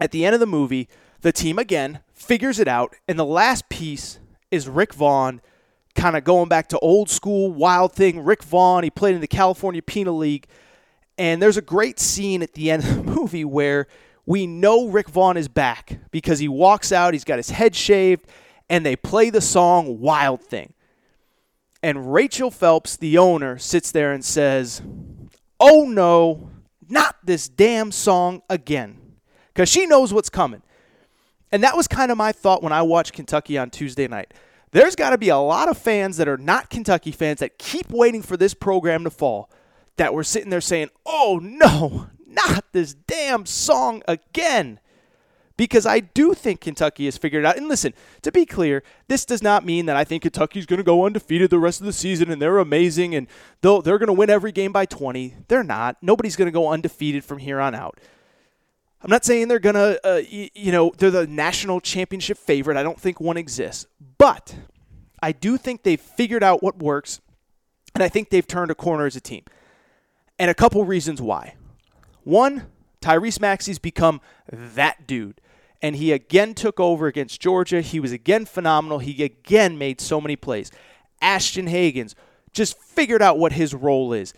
[0.00, 0.88] At the end of the movie,
[1.20, 4.18] the team again figures it out, and the last piece
[4.50, 5.40] is Rick Vaughn
[5.94, 8.24] kind of going back to old school wild thing.
[8.24, 10.46] Rick Vaughn, he played in the California Penal League.
[11.16, 13.86] And there's a great scene at the end of the movie where
[14.26, 18.26] we know Rick Vaughn is back because he walks out, he's got his head shaved,
[18.68, 20.73] and they play the song Wild Thing.
[21.84, 24.80] And Rachel Phelps, the owner, sits there and says,
[25.60, 26.48] Oh no,
[26.88, 28.96] not this damn song again.
[29.48, 30.62] Because she knows what's coming.
[31.52, 34.32] And that was kind of my thought when I watched Kentucky on Tuesday night.
[34.70, 37.90] There's got to be a lot of fans that are not Kentucky fans that keep
[37.90, 39.50] waiting for this program to fall
[39.98, 44.80] that were sitting there saying, oh no, not this damn song again
[45.56, 47.56] because I do think Kentucky has figured it out.
[47.56, 50.84] And listen, to be clear, this does not mean that I think Kentucky's going to
[50.84, 53.28] go undefeated the rest of the season and they're amazing and
[53.60, 55.36] they'll, they're going to win every game by 20.
[55.48, 55.96] They're not.
[56.02, 58.00] Nobody's going to go undefeated from here on out.
[59.00, 62.76] I'm not saying they're going to, uh, y- you know, they're the national championship favorite.
[62.76, 63.86] I don't think one exists.
[64.18, 64.56] But
[65.22, 67.20] I do think they've figured out what works,
[67.94, 69.44] and I think they've turned a corner as a team.
[70.38, 71.54] And a couple reasons why.
[72.24, 72.66] One,
[73.02, 75.40] Tyrese Maxey's become that dude
[75.84, 77.82] and he again took over against Georgia.
[77.82, 79.00] He was again phenomenal.
[79.00, 80.70] He again made so many plays.
[81.20, 82.14] Ashton Hagans
[82.54, 84.32] just figured out what his role is.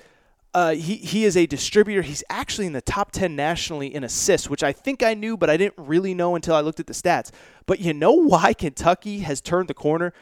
[0.53, 2.03] Uh, he, he is a distributor.
[2.03, 5.49] He's actually in the top 10 nationally in assists, which I think I knew, but
[5.49, 7.31] I didn't really know until I looked at the stats.
[7.65, 10.13] But you know why Kentucky has turned the corner?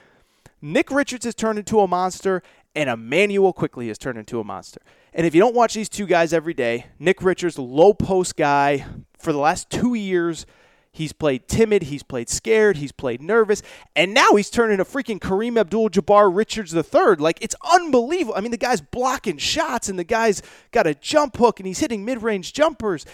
[0.60, 2.42] Nick Richards has turned into a monster,
[2.74, 4.82] and Immanuel Quickley has turned into a monster.
[5.14, 8.84] And if you don't watch these two guys every day, Nick Richards, low post guy
[9.18, 10.44] for the last two years–
[10.94, 11.82] He's played timid.
[11.82, 12.76] He's played scared.
[12.76, 13.62] He's played nervous.
[13.96, 17.16] And now he's turning a freaking Kareem Abdul Jabbar Richards III.
[17.16, 18.34] Like, it's unbelievable.
[18.36, 21.80] I mean, the guy's blocking shots and the guy's got a jump hook and he's
[21.80, 23.06] hitting mid range jumpers.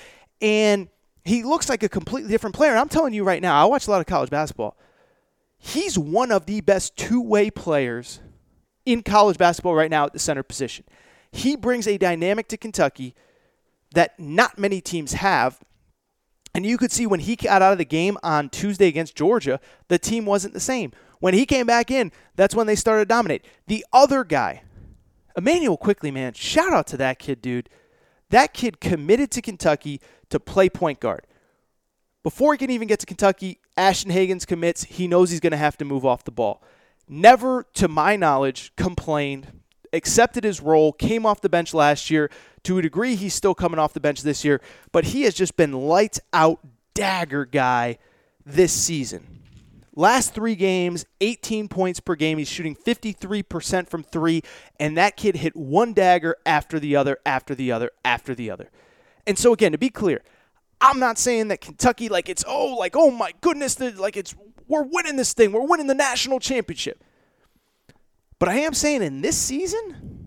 [0.42, 0.88] And
[1.24, 2.72] he looks like a completely different player.
[2.72, 4.76] And I'm telling you right now, I watch a lot of college basketball.
[5.56, 8.20] He's one of the best two way players
[8.84, 10.84] in college basketball right now at the center position.
[11.32, 13.14] He brings a dynamic to Kentucky
[13.94, 15.60] that not many teams have.
[16.54, 19.60] And you could see when he got out of the game on Tuesday against Georgia,
[19.88, 20.92] the team wasn't the same.
[21.20, 23.44] When he came back in, that's when they started to dominate.
[23.66, 24.62] The other guy,
[25.36, 27.68] Immanuel Quickley, man, shout out to that kid, dude.
[28.30, 31.26] That kid committed to Kentucky to play point guard.
[32.22, 34.84] Before he can even get to Kentucky, Ashton Hagans commits.
[34.84, 36.62] He knows he's going to have to move off the ball.
[37.08, 39.60] Never, to my knowledge, complained,
[39.92, 42.30] accepted his role, came off the bench last year,
[42.64, 44.60] to a degree, he's still coming off the bench this year,
[44.92, 46.60] but he has just been lights out
[46.94, 47.98] dagger guy
[48.44, 49.40] this season.
[49.96, 52.38] Last three games, 18 points per game.
[52.38, 54.42] He's shooting 53% from three,
[54.78, 58.70] and that kid hit one dagger after the other, after the other, after the other.
[59.26, 60.22] And so, again, to be clear,
[60.80, 64.34] I'm not saying that Kentucky, like it's, oh, like, oh my goodness, like it's,
[64.68, 67.02] we're winning this thing, we're winning the national championship.
[68.38, 70.19] But I am saying in this season,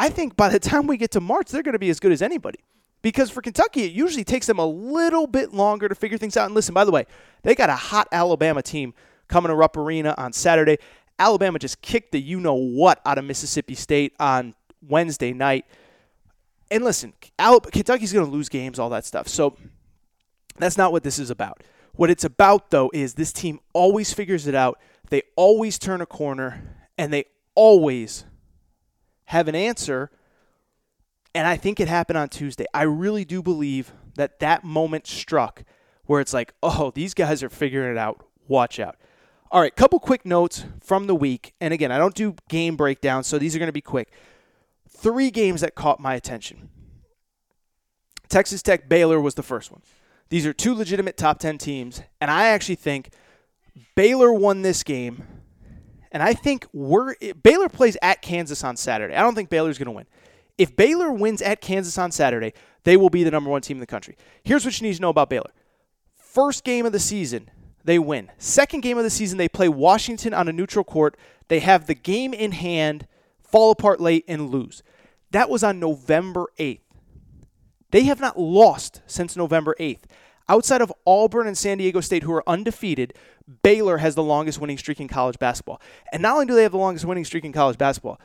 [0.00, 2.10] I think by the time we get to March, they're going to be as good
[2.10, 2.60] as anybody.
[3.02, 6.46] Because for Kentucky, it usually takes them a little bit longer to figure things out.
[6.46, 7.04] And listen, by the way,
[7.42, 8.94] they got a hot Alabama team
[9.28, 10.78] coming to Rupp Arena on Saturday.
[11.18, 15.66] Alabama just kicked the you know what out of Mississippi State on Wednesday night.
[16.70, 19.28] And listen, Kentucky's going to lose games, all that stuff.
[19.28, 19.54] So
[20.56, 21.62] that's not what this is about.
[21.92, 24.80] What it's about, though, is this team always figures it out.
[25.10, 28.24] They always turn a corner, and they always
[29.30, 30.10] have an answer.
[31.36, 32.66] And I think it happened on Tuesday.
[32.74, 35.62] I really do believe that that moment struck
[36.06, 38.26] where it's like, oh, these guys are figuring it out.
[38.48, 38.96] Watch out.
[39.52, 41.54] All right, couple quick notes from the week.
[41.60, 44.12] And again, I don't do game breakdowns, so these are going to be quick.
[44.88, 46.68] Three games that caught my attention.
[48.28, 49.82] Texas Tech Baylor was the first one.
[50.28, 53.10] These are two legitimate top 10 teams, and I actually think
[53.94, 55.39] Baylor won this game.
[56.12, 59.14] And I think we're Baylor plays at Kansas on Saturday.
[59.14, 60.06] I don't think Baylor's going to win.
[60.58, 62.52] If Baylor wins at Kansas on Saturday,
[62.84, 64.16] they will be the number one team in the country.
[64.44, 65.50] Here's what you need to know about Baylor.
[66.16, 67.50] First game of the season,
[67.84, 68.30] they win.
[68.38, 71.16] Second game of the season, they play Washington on a neutral court.
[71.48, 73.06] They have the game in hand,
[73.42, 74.82] fall apart late, and lose.
[75.30, 76.80] That was on November 8th.
[77.90, 80.02] They have not lost since November 8th.
[80.50, 83.14] Outside of Auburn and San Diego State, who are undefeated,
[83.62, 85.80] Baylor has the longest winning streak in college basketball.
[86.12, 88.18] And not only do they have the longest winning streak in college basketball,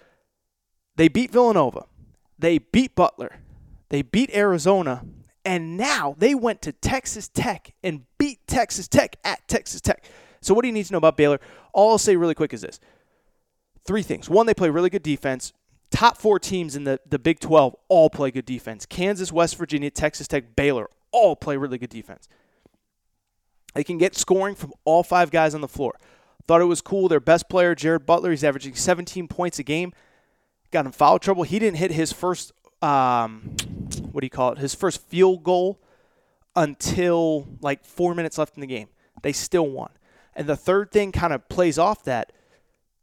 [0.96, 1.86] they beat Villanova,
[2.40, 3.42] they beat Butler,
[3.90, 5.06] they beat Arizona,
[5.46, 10.04] and now they went to Texas Tech and beat Texas Tech at Texas Tech.
[10.42, 11.40] So, what do you need to know about Baylor?
[11.74, 12.80] All I'll say really quick is this
[13.86, 14.32] three things.
[14.32, 15.54] One, they play really good defense.
[15.92, 18.88] Top four teams in the, the Big 12 all play good defense.
[18.88, 22.28] Kansas, West Virginia, Texas Tech, Baylor all play really good defense.
[23.74, 25.96] They can get scoring from all five guys on the floor.
[26.48, 27.08] Thought it was cool.
[27.08, 29.94] Their best player, Jared Butler, he's averaging 17 points a game.
[30.72, 31.44] Got in foul trouble.
[31.44, 32.52] He didn't hit his first,
[32.82, 33.56] um,
[34.12, 34.60] what do you call it?
[34.60, 35.80] His first field goal
[36.56, 38.88] until like four minutes left in the game.
[39.24, 39.92] They still won.
[40.36, 42.32] And the third thing kind of plays off that.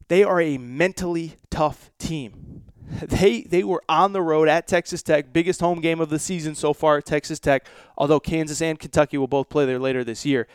[0.09, 2.62] They are a mentally tough team.
[3.09, 6.55] They they were on the road at Texas Tech, biggest home game of the season
[6.55, 10.25] so far at Texas Tech, although Kansas and Kentucky will both play there later this
[10.27, 10.47] year.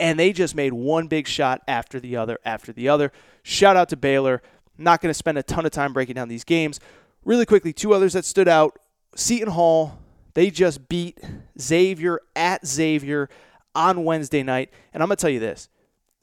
[0.00, 3.12] And they just made one big shot after the other after the other.
[3.42, 4.42] Shout out to Baylor.
[4.76, 6.78] Not going to spend a ton of time breaking down these games.
[7.24, 8.78] Really quickly, two others that stood out.
[9.16, 9.98] Seton Hall,
[10.34, 11.18] they just beat
[11.60, 13.28] Xavier at Xavier
[13.74, 14.70] on Wednesday night.
[14.94, 15.68] And I'm going to tell you this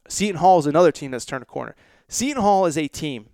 [0.07, 1.75] Seton Hall is another team that's turned a corner.
[2.07, 3.27] Seton Hall is a team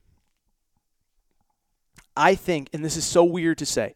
[2.15, 3.95] I think, and this is so weird to say,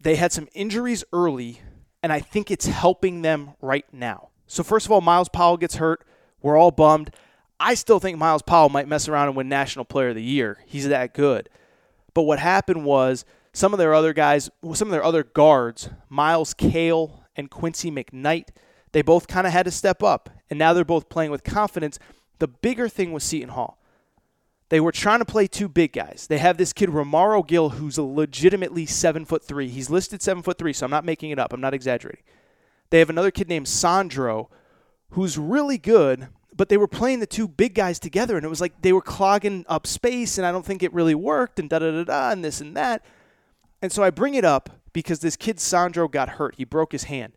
[0.00, 1.60] they had some injuries early,
[2.02, 4.28] and I think it's helping them right now.
[4.46, 6.04] So, first of all, Myles Powell gets hurt.
[6.42, 7.10] We're all bummed.
[7.58, 10.58] I still think Myles Powell might mess around and win National Player of the Year.
[10.66, 11.48] He's that good.
[12.12, 16.52] But what happened was some of their other guys, some of their other guards, Myles
[16.54, 18.48] Cale and Quincy McKnight,
[18.92, 20.28] they both kind of had to step up.
[20.50, 21.98] And now they're both playing with confidence.
[22.38, 23.78] The bigger thing was Seton Hall.
[24.70, 26.26] They were trying to play two big guys.
[26.28, 29.68] They have this kid Romaro Gill, who's legitimately seven foot three.
[29.68, 31.52] He's listed seven foot three, so I'm not making it up.
[31.52, 32.22] I'm not exaggerating.
[32.90, 34.50] They have another kid named Sandro,
[35.10, 38.60] who's really good, but they were playing the two big guys together, and it was
[38.60, 41.78] like they were clogging up space, and I don't think it really worked, and da
[41.80, 43.04] da da da, and this and that.
[43.82, 46.54] And so I bring it up because this kid Sandro got hurt.
[46.56, 47.34] He broke his hand.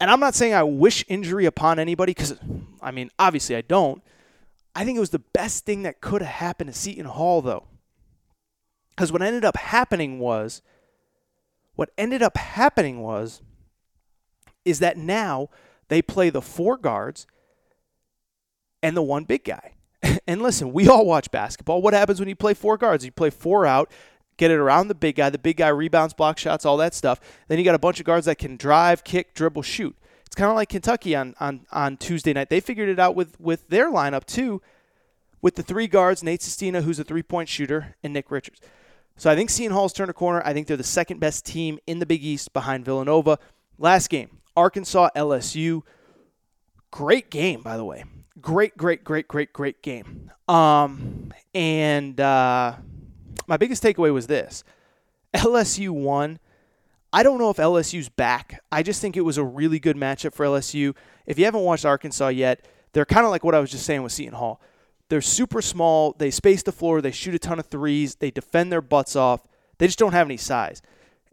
[0.00, 2.34] And I'm not saying I wish injury upon anybody because,
[2.80, 4.02] I mean, obviously I don't.
[4.74, 7.66] I think it was the best thing that could have happened to Seton Hall, though.
[8.90, 10.62] Because what ended up happening was,
[11.74, 13.42] what ended up happening was,
[14.64, 15.48] is that now
[15.88, 17.26] they play the four guards
[18.82, 19.74] and the one big guy.
[20.26, 21.82] and listen, we all watch basketball.
[21.82, 23.04] What happens when you play four guards?
[23.04, 23.90] You play four out,
[24.36, 25.30] get it around the big guy.
[25.30, 27.20] The big guy rebounds, block shots, all that stuff.
[27.48, 29.96] Then you got a bunch of guards that can drive, kick, dribble, shoot.
[30.30, 32.50] It's kind of like Kentucky on, on, on Tuesday night.
[32.50, 34.62] They figured it out with, with their lineup too,
[35.42, 38.60] with the three guards, Nate Sestina, who's a three point shooter, and Nick Richards.
[39.16, 40.40] So I think Seton Hall's turned a corner.
[40.44, 43.40] I think they're the second best team in the Big East behind Villanova.
[43.76, 45.82] Last game, Arkansas LSU.
[46.92, 48.04] Great game, by the way.
[48.40, 50.30] Great, great, great, great, great game.
[50.46, 52.76] Um, and uh,
[53.48, 54.62] my biggest takeaway was this
[55.34, 56.38] LSU won
[57.12, 58.62] I don't know if LSU's back.
[58.70, 60.94] I just think it was a really good matchup for LSU.
[61.26, 64.02] If you haven't watched Arkansas yet, they're kind of like what I was just saying
[64.02, 64.60] with Seton Hall.
[65.08, 66.14] They're super small.
[66.16, 67.00] They space the floor.
[67.00, 68.16] They shoot a ton of threes.
[68.16, 69.46] They defend their butts off.
[69.78, 70.82] They just don't have any size.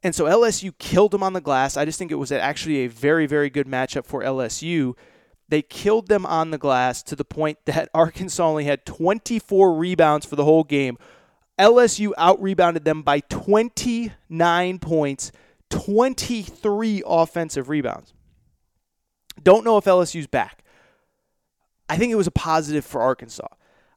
[0.03, 1.77] And so LSU killed them on the glass.
[1.77, 4.95] I just think it was actually a very, very good matchup for LSU.
[5.49, 10.25] They killed them on the glass to the point that Arkansas only had 24 rebounds
[10.25, 10.97] for the whole game.
[11.59, 15.31] LSU out rebounded them by 29 points
[15.69, 18.13] 23 offensive rebounds.
[19.41, 20.63] Don't know if LSU's back.
[21.89, 23.47] I think it was a positive for Arkansas.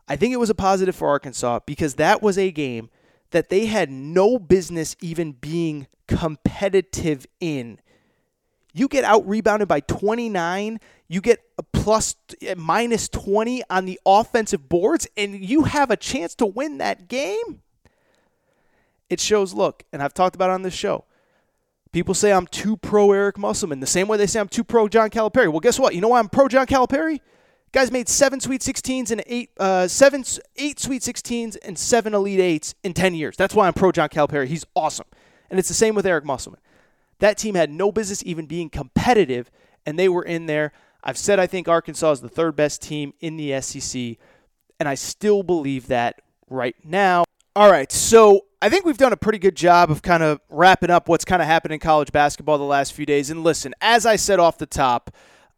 [0.09, 2.91] I think it was a positive for Arkansas because that was a game
[3.31, 7.79] that they had no business even being competitive in.
[8.73, 13.99] You get out rebounded by 29, you get a plus eh, minus 20 on the
[14.07, 17.63] offensive boards, and you have a chance to win that game.
[19.09, 21.05] It shows, look, and I've talked about on this show,
[21.93, 24.87] People say I'm too pro Eric Musselman, the same way they say I'm too pro
[24.87, 25.49] John Calipari.
[25.49, 25.95] Well, guess what?
[25.95, 27.21] You know why I'm pro John Calipari?
[27.73, 30.25] Guys made seven Sweet 16s and eight, uh, seven,
[30.57, 33.37] eight Sweet 16s and seven Elite Eights in 10 years.
[33.37, 34.47] That's why I'm pro John Calipari.
[34.47, 35.07] He's awesome.
[35.51, 36.61] And it's the same with Eric Musselman.
[37.19, 39.51] That team had no business even being competitive,
[39.85, 40.73] and they were in there.
[41.03, 44.17] I've said I think Arkansas is the third best team in the SEC,
[44.79, 47.25] and I still believe that right now.
[47.55, 50.91] All right, so I think we've done a pretty good job of kind of wrapping
[50.91, 53.31] up what's kind of happened in college basketball the last few days.
[53.31, 55.11] And listen, as I said off the top,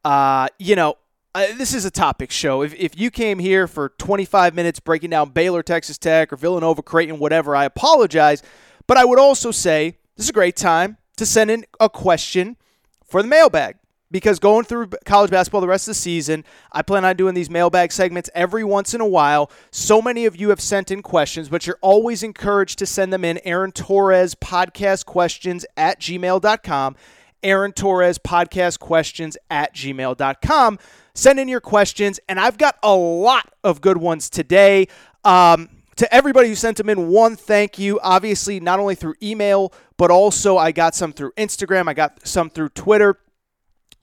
[0.04, 0.94] uh, you know,
[1.34, 2.62] uh, this is a topic show.
[2.62, 6.82] If, if you came here for 25 minutes breaking down Baylor, Texas Tech, or Villanova,
[6.82, 8.40] Creighton, whatever, I apologize.
[8.86, 12.56] But I would also say this is a great time to send in a question
[13.04, 13.76] for the mailbag
[14.12, 17.50] because going through college basketball the rest of the season, I plan on doing these
[17.50, 19.50] mailbag segments every once in a while.
[19.72, 23.24] So many of you have sent in questions, but you're always encouraged to send them
[23.24, 23.40] in.
[23.44, 26.96] Aaron Torres podcast questions at gmail.com.
[27.42, 30.78] Aaron Torres podcast questions at gmail.com.
[31.14, 34.86] Send in your questions, and I've got a lot of good ones today.
[35.24, 38.00] Um, to everybody who sent them in, one thank you.
[38.02, 42.48] Obviously, not only through email, but also I got some through Instagram, I got some
[42.48, 43.18] through Twitter.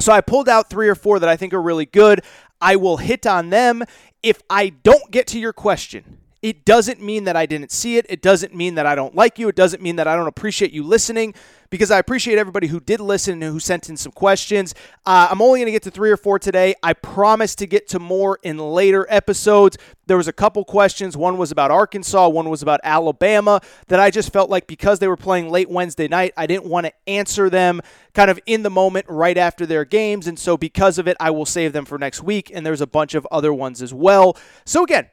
[0.02, 2.22] So I pulled out three or four that I think are really good.
[2.62, 3.84] I will hit on them.
[4.24, 8.06] If I don't get to your question, it doesn't mean that I didn't see it.
[8.08, 9.50] It doesn't mean that I don't like you.
[9.50, 11.34] It doesn't mean that I don't appreciate you listening
[11.70, 14.74] because I appreciate everybody who did listen and who sent in some questions.
[15.06, 16.76] Uh, I'm only going to get to three or four today.
[16.82, 19.78] I promise to get to more in later episodes.
[20.08, 21.18] There was a couple questions.
[21.18, 25.08] One was about Arkansas, one was about Alabama that I just felt like because they
[25.10, 27.82] were playing late Wednesday night, I didn't want to answer them
[28.14, 30.26] kind of in the moment right after their games.
[30.26, 32.50] And so because of it, I will save them for next week.
[32.54, 34.38] And there's a bunch of other ones as well.
[34.66, 35.10] So again,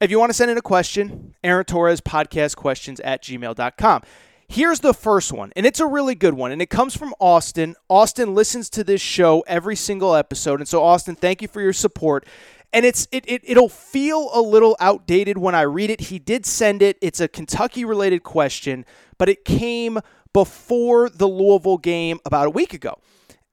[0.00, 4.02] if you want to send in a question, Aaron Torres podcast questions at gmail.com.
[4.50, 7.76] Here's the first one, and it's a really good one, and it comes from Austin.
[7.90, 11.74] Austin listens to this show every single episode, and so Austin, thank you for your
[11.74, 12.24] support.
[12.72, 16.00] And it's it, it it'll feel a little outdated when I read it.
[16.02, 16.96] He did send it.
[17.02, 18.86] It's a Kentucky related question,
[19.18, 19.98] but it came
[20.32, 22.98] before the Louisville game about a week ago.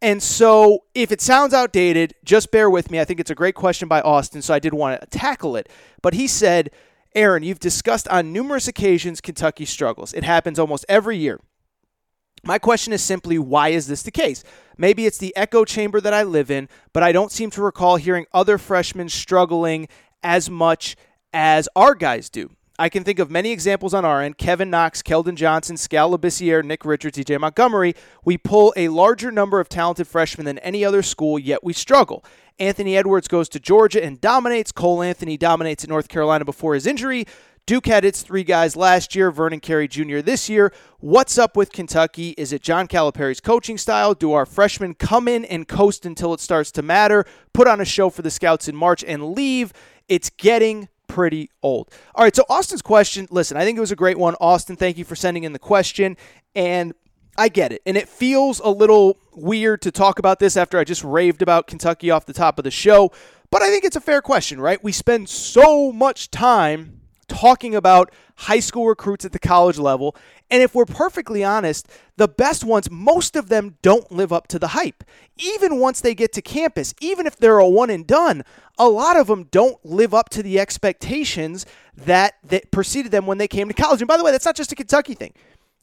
[0.02, 3.00] And so, if it sounds outdated, just bear with me.
[3.00, 5.70] I think it's a great question by Austin, so I did want to tackle it.
[6.02, 6.70] But he said,
[7.16, 10.14] Aaron, you've discussed on numerous occasions Kentucky struggles.
[10.14, 11.40] It happens almost every year.
[12.44, 14.44] My question is simply, why is this the case?
[14.78, 17.96] Maybe it's the echo chamber that I live in, but I don't seem to recall
[17.96, 19.88] hearing other freshmen struggling
[20.22, 20.96] as much
[21.34, 22.52] as our guys do.
[22.78, 26.64] I can think of many examples on our end Kevin Knox, Keldon Johnson, Skal Labissiere,
[26.64, 27.96] Nick Richards, EJ Montgomery.
[28.26, 32.26] We pull a larger number of talented freshmen than any other school, yet we struggle.
[32.60, 34.74] Anthony Edwards goes to Georgia and dominates.
[34.74, 37.26] Cole Anthony dominates at North Carolina before his injury.
[37.66, 40.20] Duke had its three guys last year, Vernon Carey Jr.
[40.20, 40.72] this year.
[41.00, 42.36] What's up with Kentucky?
[42.38, 44.14] Is it John Calipari's coaching style?
[44.14, 47.86] Do our freshmen come in and coast until it starts to matter, put on a
[47.86, 49.74] show for the scouts in March, and leave?
[50.08, 51.90] It's getting pretty old.
[52.14, 54.36] All right, so Austin's question, listen, I think it was a great one.
[54.42, 56.18] Austin, thank you for sending in the question.
[56.54, 56.94] And
[57.38, 57.82] I get it.
[57.86, 61.68] And it feels a little weird to talk about this after I just raved about
[61.68, 63.14] Kentucky off the top of the show.
[63.50, 64.84] But I think it's a fair question, right?
[64.84, 70.16] We spend so much time talking about high school recruits at the college level.
[70.50, 74.60] And if we're perfectly honest, the best ones, most of them don't live up to
[74.60, 75.04] the hype.
[75.38, 78.44] Even once they get to campus, even if they're a one and done,
[78.78, 81.66] a lot of them don't live up to the expectations
[81.96, 84.02] that, that preceded them when they came to college.
[84.02, 85.34] And by the way, that's not just a Kentucky thing.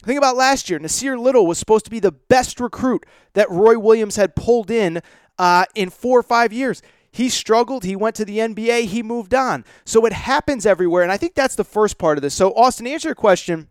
[0.05, 0.78] Think about last year.
[0.78, 5.01] Nassir Little was supposed to be the best recruit that Roy Williams had pulled in
[5.38, 6.82] uh, in four or five years.
[7.12, 7.84] He struggled.
[7.84, 8.86] He went to the NBA.
[8.86, 9.64] He moved on.
[9.84, 11.02] So it happens everywhere.
[11.02, 12.34] And I think that's the first part of this.
[12.34, 13.68] So, Austin, answer your question.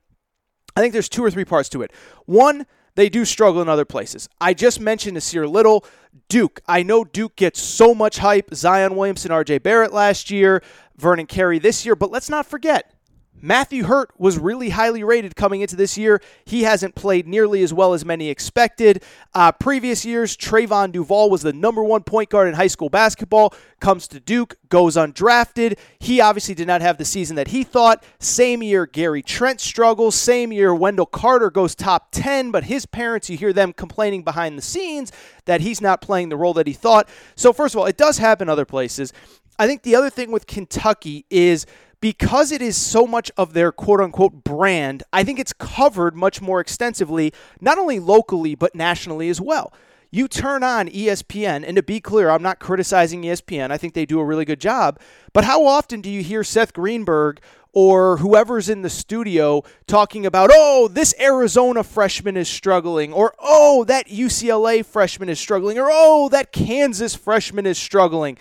[0.75, 1.91] I think there's two or three parts to it.
[2.25, 2.65] One,
[2.95, 4.29] they do struggle in other places.
[4.39, 5.85] I just mentioned Nassir Little.
[6.29, 6.61] Duke.
[6.67, 8.53] I know Duke gets so much hype.
[8.53, 10.61] Zion Williamson, RJ Barrett last year,
[10.97, 11.95] Vernon Carey this year.
[11.95, 12.93] But let's not forget,
[13.41, 16.21] Matthew Hurt was really highly rated coming into this year.
[16.45, 19.03] He hasn't played nearly as well as many expected.
[19.33, 23.53] Uh, previous years, Trevon Duval was the number one point guard in high school basketball.
[23.79, 25.79] Comes to Duke, goes undrafted.
[25.99, 28.03] He obviously did not have the season that he thought.
[28.19, 30.15] Same year, Gary Trent struggles.
[30.15, 34.57] Same year, Wendell Carter goes top 10, but his parents, you hear them complaining behind
[34.57, 35.11] the scenes
[35.45, 37.09] that he's not playing the role that he thought.
[37.35, 39.13] So, first of all, it does happen other places.
[39.57, 41.65] I think the other thing with Kentucky is
[42.01, 46.41] because it is so much of their quote unquote brand, I think it's covered much
[46.41, 47.31] more extensively,
[47.61, 49.71] not only locally, but nationally as well.
[50.13, 53.71] You turn on ESPN, and to be clear, I'm not criticizing ESPN.
[53.71, 54.99] I think they do a really good job.
[55.31, 57.39] But how often do you hear Seth Greenberg
[57.71, 63.85] or whoever's in the studio talking about, oh, this Arizona freshman is struggling, or oh,
[63.85, 68.37] that UCLA freshman is struggling, or oh, that Kansas freshman is struggling?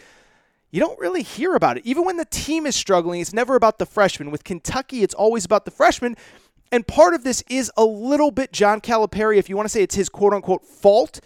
[0.70, 1.86] You don't really hear about it.
[1.86, 4.30] Even when the team is struggling, it's never about the freshmen.
[4.30, 6.16] With Kentucky, it's always about the freshmen.
[6.72, 9.82] And part of this is a little bit John Calipari, if you want to say
[9.82, 11.20] it's his quote unquote fault.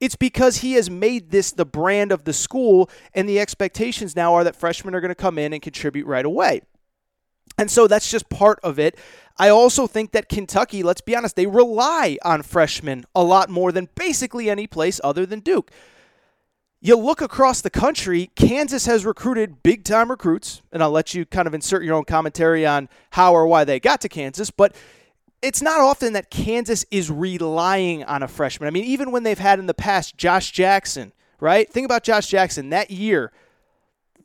[0.00, 4.34] It's because he has made this the brand of the school, and the expectations now
[4.34, 6.62] are that freshmen are going to come in and contribute right away.
[7.58, 8.96] And so that's just part of it.
[9.38, 13.72] I also think that Kentucky, let's be honest, they rely on freshmen a lot more
[13.72, 15.72] than basically any place other than Duke.
[16.80, 21.26] You look across the country, Kansas has recruited big time recruits, and I'll let you
[21.26, 24.76] kind of insert your own commentary on how or why they got to Kansas, but
[25.42, 28.68] it's not often that Kansas is relying on a freshman.
[28.68, 31.68] I mean, even when they've had in the past Josh Jackson, right?
[31.68, 33.32] Think about Josh Jackson that year.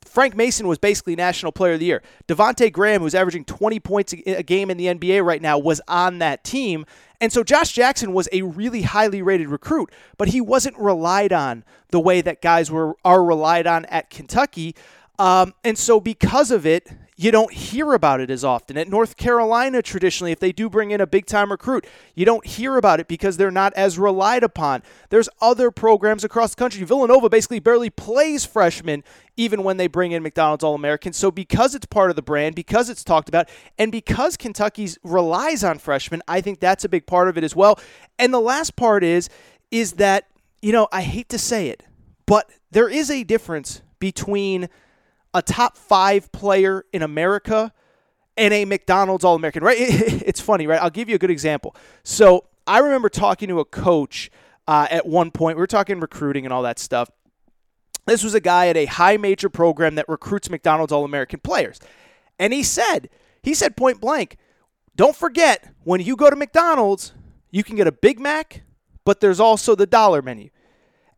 [0.04, 2.02] Frank Mason was basically National Player of the Year.
[2.28, 6.18] Devonte Graham, who's averaging 20 points a game in the NBA right now, was on
[6.18, 6.86] that team.
[7.20, 11.64] And so Josh Jackson was a really highly rated recruit, but he wasn't relied on
[11.90, 14.74] the way that guys were are relied on at Kentucky.
[15.18, 18.76] Um, and so because of it, you don't hear about it as often.
[18.76, 21.86] At North Carolina, traditionally, if they do bring in a big time recruit,
[22.16, 24.82] you don't hear about it because they're not as relied upon.
[25.10, 26.82] There's other programs across the country.
[26.84, 29.04] Villanova basically barely plays freshmen,
[29.36, 31.16] even when they bring in McDonald's All Americans.
[31.16, 33.48] So, because it's part of the brand, because it's talked about,
[33.78, 37.54] and because Kentucky's relies on freshmen, I think that's a big part of it as
[37.54, 37.78] well.
[38.18, 39.28] And the last part is,
[39.70, 40.26] is that,
[40.62, 41.84] you know, I hate to say it,
[42.26, 44.68] but there is a difference between
[45.34, 47.72] a top five player in America
[48.36, 49.76] and a McDonald's All American, right?
[50.24, 50.80] It's funny, right?
[50.80, 51.76] I'll give you a good example.
[52.02, 54.30] So I remember talking to a coach
[54.66, 55.56] uh, at one point.
[55.56, 57.10] We were talking recruiting and all that stuff.
[58.06, 61.78] This was a guy at a high major program that recruits McDonald's All American players.
[62.38, 63.10] And he said,
[63.42, 64.36] he said point blank,
[64.96, 67.12] don't forget when you go to McDonald's,
[67.50, 68.62] you can get a Big Mac,
[69.04, 70.50] but there's also the dollar menu.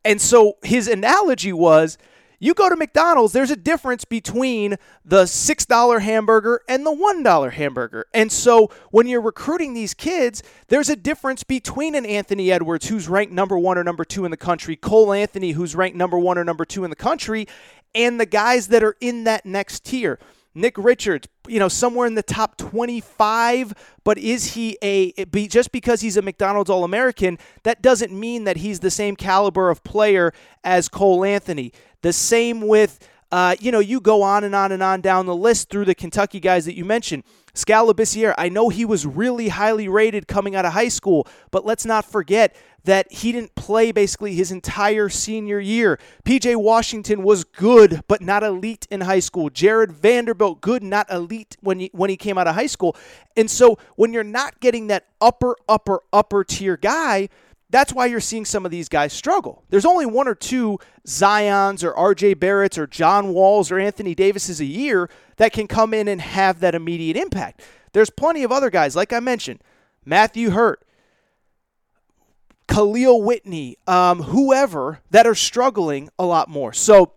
[0.04, 1.98] And so his analogy was
[2.38, 8.06] you go to McDonald's, there's a difference between the $6 hamburger and the $1 hamburger.
[8.12, 13.08] And so when you're recruiting these kids, there's a difference between an Anthony Edwards, who's
[13.08, 16.38] ranked number one or number two in the country, Cole Anthony, who's ranked number one
[16.38, 17.46] or number two in the country,
[17.94, 20.18] and the guys that are in that next tier.
[20.56, 23.74] Nick Richards, you know, somewhere in the top 25,
[24.04, 25.12] but is he a
[25.48, 29.84] just because he's a McDonald's All-American, that doesn't mean that he's the same caliber of
[29.84, 30.32] player
[30.64, 31.72] as Cole Anthony.
[32.06, 33.00] The same with,
[33.32, 35.94] uh, you know, you go on and on and on down the list through the
[35.96, 37.24] Kentucky guys that you mentioned.
[37.52, 41.66] Skal Labissiere, I know he was really highly rated coming out of high school, but
[41.66, 42.54] let's not forget
[42.84, 45.98] that he didn't play basically his entire senior year.
[46.24, 49.50] PJ Washington was good, but not elite in high school.
[49.50, 52.94] Jarred Vanderbilt, good, not elite when he, when he came out of high school.
[53.36, 57.30] And so when you're not getting that upper, upper, upper tier guy,
[57.68, 59.64] that's why you're seeing some of these guys struggle.
[59.70, 64.60] There's only one or two Zions or RJ Barretts or John Walls or Anthony Davises
[64.60, 67.62] a year that can come in and have that immediate impact.
[67.92, 69.60] There's plenty of other guys, like I mentioned,
[70.04, 70.82] Matthew Hurt,
[72.68, 76.72] Kahlil Whitney, um, whoever, that are struggling a lot more.
[76.72, 77.12] So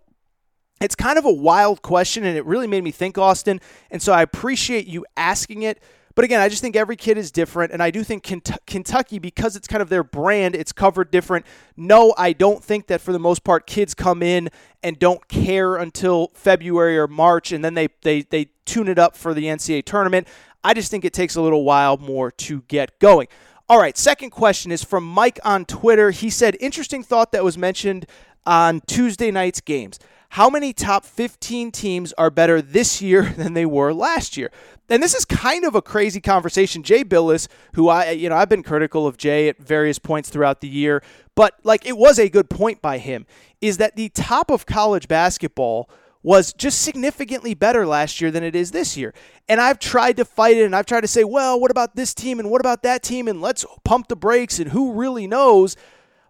[0.82, 3.60] it's kind of a wild question, and it really made me think, Austin.
[3.92, 5.82] And so I appreciate you asking it
[6.20, 8.24] but again, I just think every kid is different, and I do think
[8.66, 11.46] Kentucky, because it's kind of their brand, it's covered different.
[11.78, 14.50] No, I don't think that for the most part, kids come in
[14.84, 19.16] and don't care until February or March, and then they they they tune it up
[19.16, 20.28] for the NCAA tournament.
[20.62, 23.30] I just think it takes a little while more to get going.
[23.70, 26.12] All right, second question is from Mike on Twitter.
[26.12, 28.08] He said, interesting thought that was mentioned
[28.46, 30.00] on Tuesday night's games.
[30.34, 34.52] How many top 15 teams are better this year than they were last year?
[34.90, 36.84] And this is kind of a crazy conversation.
[36.84, 40.62] Jay Bilas, who I, you know, I've been critical of Jay at various points throughout
[40.62, 41.04] the year,
[41.36, 43.26] but like it was a good point by him,
[43.62, 45.90] is that the top of college basketball
[46.22, 49.14] was just significantly better last year than it is this year.
[49.48, 52.14] And I've tried to fight it and I've tried to say, well, what about this
[52.14, 55.78] team and what about that team and let's pump the brakes and who really knows?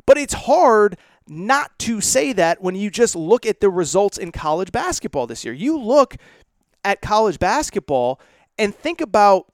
[0.06, 0.98] But it's hard
[1.28, 5.46] not to say that when you just look at the results in college basketball this
[5.46, 5.54] year.
[5.54, 6.18] You look
[6.84, 8.20] at college basketball
[8.60, 9.52] and think about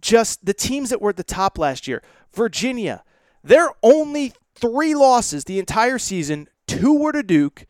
[0.00, 2.02] just the teams that were at the top last year.
[2.32, 3.02] Virginia,
[3.42, 7.66] their only three losses the entire season, two were to Duke,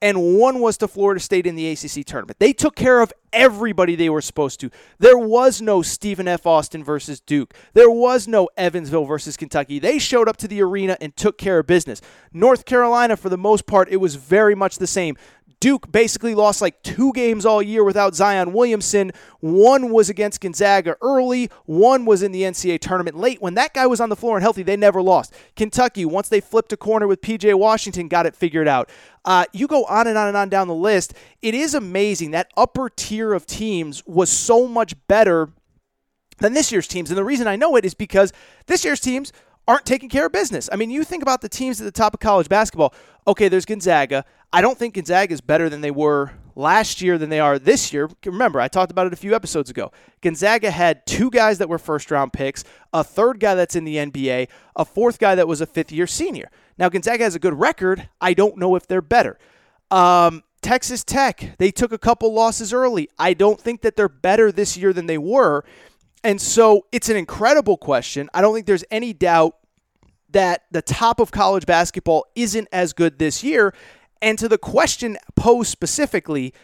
[0.00, 2.38] and one was to Florida State in the ACC tournament.
[2.38, 4.70] They took care of everybody they were supposed to.
[4.98, 6.46] There was no Stephen F.
[6.46, 7.54] Austin versus Duke.
[7.74, 9.78] There was no Evansville versus Kentucky.
[9.78, 12.00] They showed up to the arena and took care of business.
[12.32, 15.16] North Carolina, for the most part, it was very much the same.
[15.62, 19.12] Duke basically lost like two games all year without Zion Williamson.
[19.38, 23.40] One was against Gonzaga early, one was in the NCAA tournament late.
[23.40, 25.32] When that guy was on the floor and healthy, they never lost.
[25.54, 28.90] Kentucky, once they flipped a corner with PJ Washington, got it figured out.
[29.24, 31.14] Uh, you go on and on and on down the list.
[31.42, 35.50] It is amazing that upper tier of teams was so much better
[36.38, 37.10] than this year's teams.
[37.10, 38.32] And the reason I know it is because
[38.66, 39.32] this year's teams
[39.68, 40.68] aren't taking care of business.
[40.72, 42.94] I mean, you think about the teams at the top of college basketball.
[43.26, 44.24] Okay, there's Gonzaga.
[44.52, 47.92] I don't think Gonzaga is better than they were last year than they are this
[47.92, 48.10] year.
[48.26, 49.92] Remember, I talked about it a few episodes ago.
[50.20, 53.96] Gonzaga had two guys that were first round picks, a third guy that's in the
[53.96, 56.50] NBA, a fourth guy that was a fifth year senior.
[56.76, 58.08] Now, Gonzaga has a good record.
[58.20, 59.38] I don't know if they're better.
[59.90, 63.08] Um, Texas Tech, they took a couple losses early.
[63.18, 65.64] I don't think that they're better this year than they were.
[66.24, 68.30] And so it's an incredible question.
[68.32, 69.56] I don't think there's any doubt
[70.30, 73.74] that the top of college basketball isn't as good this year.
[74.22, 76.54] And to the question posed specifically,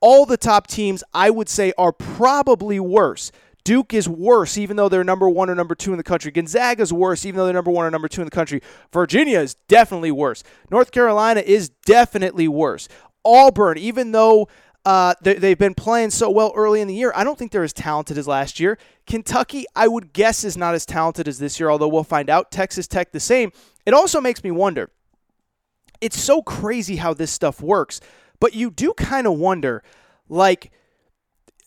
[0.00, 3.30] all the top teams I would say are probably worse.
[3.64, 6.30] Duke is worse, even though they're number one or number two in the country.
[6.30, 8.60] Gonzaga is worse, even though they're number one or number two in the country.
[8.92, 10.42] Virginia is definitely worse.
[10.70, 12.88] North Carolina is definitely worse.
[13.24, 14.48] Auburn, even though
[14.84, 17.12] uh, they, have been playing so well early in the year.
[17.16, 18.78] I don't think they're as talented as last year.
[19.06, 22.50] Kentucky, I would guess, is not as talented as this year, although we'll find out.
[22.50, 23.50] Texas Tech, the same.
[23.86, 24.90] It also makes me wonder.
[26.00, 28.00] It's so crazy how this stuff works,
[28.40, 29.82] but you do kind of wonder,
[30.28, 30.70] like,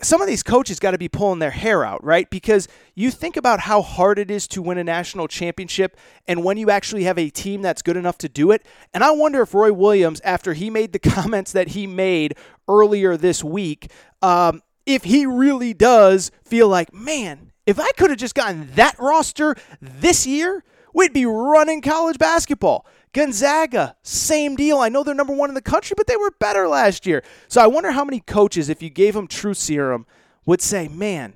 [0.02, 2.30] some of these coaches got to be pulling their hair out, right?
[2.30, 6.58] Because you think about how hard it is to win a national championship and when
[6.58, 8.64] you actually have a team that's good enough to do it.
[8.94, 12.36] And I wonder if Roy Williams, after he made the comments that he made
[12.68, 13.92] earlier this week,
[14.22, 18.98] um, if he really does feel like, man, if I could have just gotten that
[19.00, 22.86] roster this year, we'd be running college basketball.
[23.14, 24.78] Gonzaga, same deal.
[24.78, 27.24] I know they're number one in the country, but they were better last year.
[27.48, 30.06] So I wonder how many coaches, if you gave them true serum,
[30.46, 31.34] would say, man,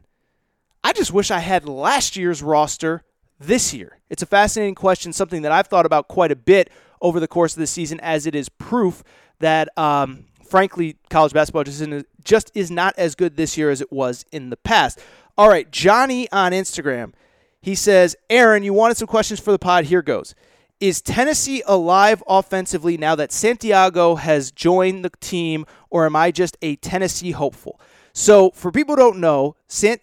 [0.83, 3.03] I just wish I had last year's roster
[3.39, 3.97] this year.
[4.09, 6.69] It's a fascinating question, something that I've thought about quite a bit
[7.01, 9.03] over the course of the season, as it is proof
[9.39, 11.83] that, um, frankly, college basketball just,
[12.23, 14.99] just is not as good this year as it was in the past.
[15.37, 17.13] All right, Johnny on Instagram.
[17.61, 19.85] He says, Aaron, you wanted some questions for the pod.
[19.85, 20.35] Here goes.
[20.81, 26.57] Is Tennessee alive offensively now that Santiago has joined the team, or am I just
[26.63, 27.79] a Tennessee hopeful?
[28.13, 29.55] So, for people who don't know,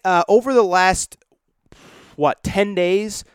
[0.05, 1.17] uh, over the last,
[2.15, 3.25] what, 10 days,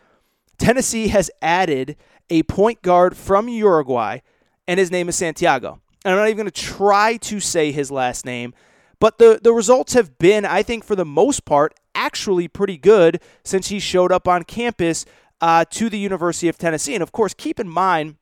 [0.56, 1.96] Tennessee has added
[2.30, 4.20] a point guard from Uruguay,
[4.66, 5.80] and his name is Santiago.
[6.02, 8.54] And I'm not even going to try to say his last name,
[9.00, 13.20] but the, the results have been, I think, for the most part, actually pretty good
[13.44, 15.04] since he showed up on campus
[15.44, 16.94] uh, to the University of Tennessee.
[16.94, 18.16] And of course, keep in mind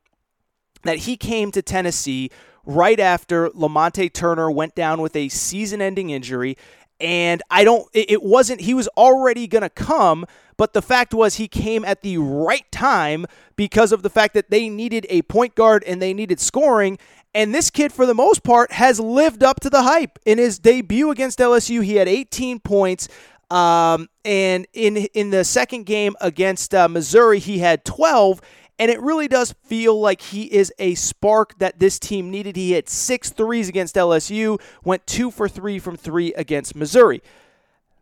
[0.82, 2.32] that he came to Tennessee
[2.66, 6.56] right after Lamonte Turner went down with a season ending injury.
[6.98, 11.36] And I don't, it wasn't, he was already going to come, but the fact was
[11.36, 15.54] he came at the right time because of the fact that they needed a point
[15.54, 16.98] guard and they needed scoring.
[17.34, 20.18] And this kid, for the most part, has lived up to the hype.
[20.26, 23.06] In his debut against LSU, he had 18 points.
[23.52, 28.40] Um, and in in the second game against uh, Missouri, he had 12.
[28.78, 32.56] And it really does feel like he is a spark that this team needed.
[32.56, 37.22] He hit six threes against LSU, went two for three from three against Missouri.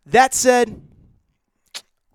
[0.07, 0.81] That said,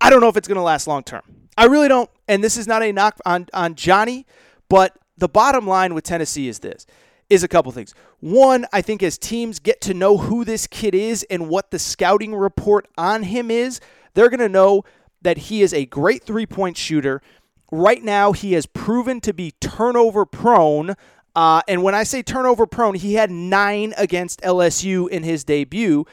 [0.00, 1.22] I don't know if it's going to last long term.
[1.58, 2.10] I really don't.
[2.26, 4.26] And this is not a knock on, on Johnny,
[4.68, 6.86] but the bottom line with Tennessee is this
[7.28, 7.94] is a couple things.
[8.20, 11.78] One, I think as teams get to know who this kid is and what the
[11.78, 13.80] scouting report on him is,
[14.14, 14.84] they're going to know
[15.22, 17.20] that he is a great three point shooter.
[17.72, 20.94] Right now, he has proven to be turnover prone.
[21.34, 26.06] Uh, and when I say turnover prone, he had nine against LSU in his debut.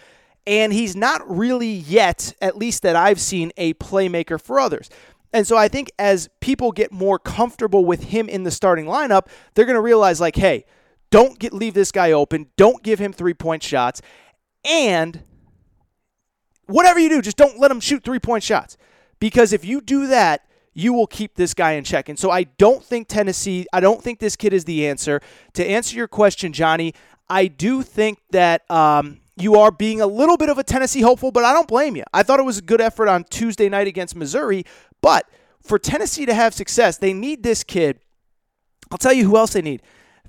[0.46, 4.90] And he's not really yet, at least that I've seen, a playmaker for others.
[5.32, 9.28] And so I think as people get more comfortable with him in the starting lineup,
[9.54, 10.66] they're going to realize, like, hey,
[11.14, 12.48] don't get leave this guy open.
[12.58, 14.02] Don't give him three point shots.
[14.66, 15.22] And
[16.66, 18.78] whatever you do, just don't let him shoot three point shots.
[19.20, 22.10] Because if you do that, you will keep this guy in check.
[22.10, 25.22] And so I don't think Tennessee, I don't think this kid is the answer.
[25.54, 26.96] To answer your question, Johnny,
[27.30, 31.32] I do think that um, you are being a little bit of a Tennessee hopeful,
[31.32, 32.06] but I don't blame you.
[32.12, 34.64] I thought it was a good effort on Tuesday night against Missouri,
[35.00, 35.30] but
[35.62, 38.00] for Tennessee to have success, they need this kid.
[38.90, 39.84] I'll tell you who else they need.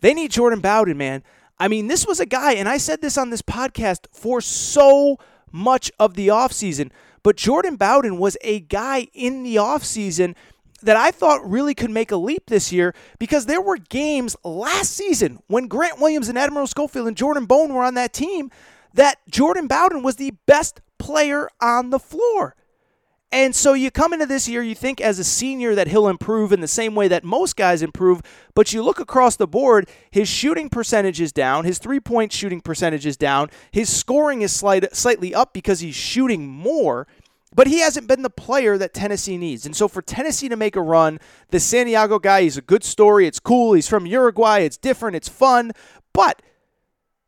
[0.04, 1.22] They need Jordan Bowden, man.
[1.58, 5.16] I mean, this was a guy, and I said this on this podcast for so
[5.50, 6.90] much of the offseason,
[7.22, 10.34] but Jordan Bowden was a guy in the offseason
[10.82, 14.90] that I thought really could make a leap this year because there were games last
[14.90, 18.50] season when Grant Williams and Admiral Schofield and Jordan Bone were on that team
[18.92, 22.56] that Jordan Bowden was the best player on the floor.
[23.34, 26.52] And so you come into this year, you think as a senior that he'll improve
[26.52, 28.22] in the same way that most guys improve,
[28.54, 32.60] but you look across the board, his shooting percentage is down, his three point shooting
[32.60, 37.08] percentage is down, his scoring is slight, slightly up because he's shooting more.
[37.52, 39.66] But he hasn't been the player that Tennessee needs.
[39.66, 41.18] And so for Tennessee to make a run,
[41.50, 43.26] the Santiago guy, he's a good story.
[43.26, 43.72] It's cool.
[43.72, 44.60] He's from Uruguay.
[44.60, 45.16] It's different.
[45.16, 45.72] It's fun.
[46.12, 46.40] But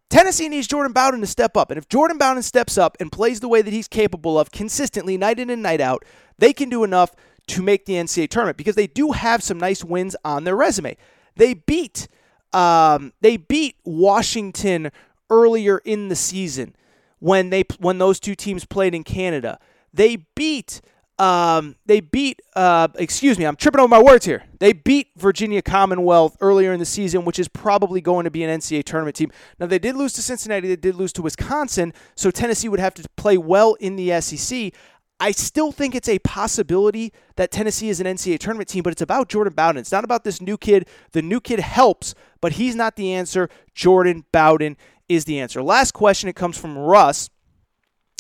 [0.09, 1.71] Tennessee needs Jordan Bowden to step up.
[1.71, 5.17] And if Jordan Bowden steps up and plays the way that he's capable of consistently,
[5.17, 6.05] night in and night out,
[6.39, 7.15] they can do enough
[7.49, 10.97] to make the NCAA tournament because they do have some nice wins on their resume.
[11.37, 12.09] They beat
[12.53, 14.91] um, they beat Washington
[15.29, 16.75] earlier in the season
[17.19, 19.59] when they when those two teams played in Canada.
[19.93, 20.81] They beat
[21.19, 24.45] um, they beat, uh, excuse me, I'm tripping over my words here.
[24.59, 28.61] They beat Virginia Commonwealth earlier in the season, which is probably going to be an
[28.61, 29.31] NCAA tournament team.
[29.59, 32.95] Now, they did lose to Cincinnati, they did lose to Wisconsin, so Tennessee would have
[32.95, 34.73] to play well in the SEC.
[35.19, 39.01] I still think it's a possibility that Tennessee is an NCAA tournament team, but it's
[39.01, 39.79] about Jordan Bowden.
[39.79, 40.87] It's not about this new kid.
[41.13, 43.49] The new kid helps, but he's not the answer.
[43.75, 44.77] Jordan Bowden
[45.09, 45.63] is the answer.
[45.63, 47.31] Last question, it comes from Russ,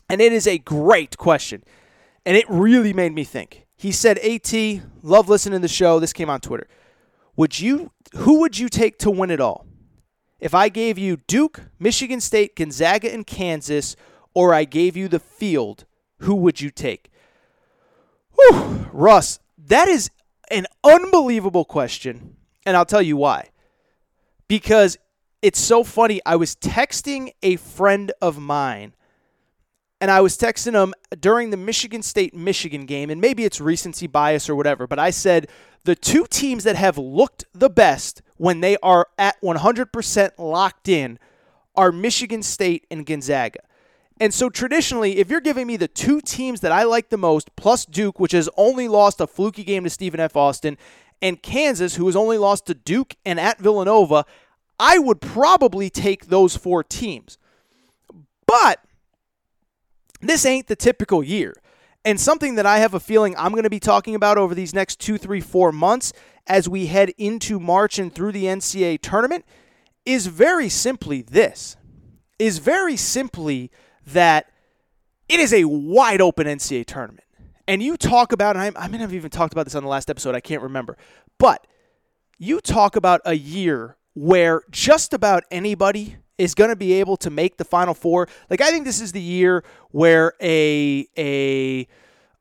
[0.09, 1.63] and it is a great question
[2.27, 3.67] and it really made me think.
[3.77, 6.01] He said, "At, love listening to the show.
[6.01, 6.67] This came on Twitter.
[7.37, 7.93] Would you?
[8.17, 9.67] Who would you take to win it all?
[10.41, 13.97] If I gave you Duke, Michigan State, Gonzaga, and Kansas,
[14.35, 15.87] or I gave you the field,
[16.19, 17.11] who would you take?"
[18.35, 20.11] Whew, Russ, that is
[20.51, 23.51] an unbelievable question, and I'll tell you why.
[24.49, 24.99] Because
[25.43, 26.21] it's so funny.
[26.27, 28.95] I was texting a friend of mine
[30.01, 34.07] and I was texting him during the Michigan State Michigan game, and maybe it's recency
[34.07, 35.49] bias or whatever, but I said
[35.85, 41.19] the two teams that have looked the best when they are at 100% locked in
[41.75, 43.61] are Michigan State and Gonzaga.
[44.19, 47.55] And so traditionally, if you're giving me the two teams that I like the most,
[47.55, 50.37] plus Duke, which has only lost a fluky game to Stephen F.
[50.37, 50.79] Austin,
[51.21, 54.25] and Kansas, who has only lost to Duke and at Villanova,
[54.79, 57.39] I would probably take those four teams.
[58.47, 58.81] But
[60.29, 61.55] this ain't the typical year.
[62.05, 64.73] And something that I have a feeling I'm going to be talking about over these
[64.73, 66.13] next two, three, four months
[66.47, 69.45] as we head into March and through the NCAA tournament
[70.05, 71.77] is very simply this
[72.39, 73.71] is very simply
[74.07, 74.51] that
[75.29, 77.25] it is a wide open NCAA tournament.
[77.67, 79.89] And you talk about, and I, I may have even talked about this on the
[79.89, 80.97] last episode, I can't remember,
[81.39, 81.67] but
[82.39, 87.31] you talk about a year where just about anybody is going to be able to
[87.31, 88.29] make the Final Four.
[88.51, 91.89] Like I think this is the year where a a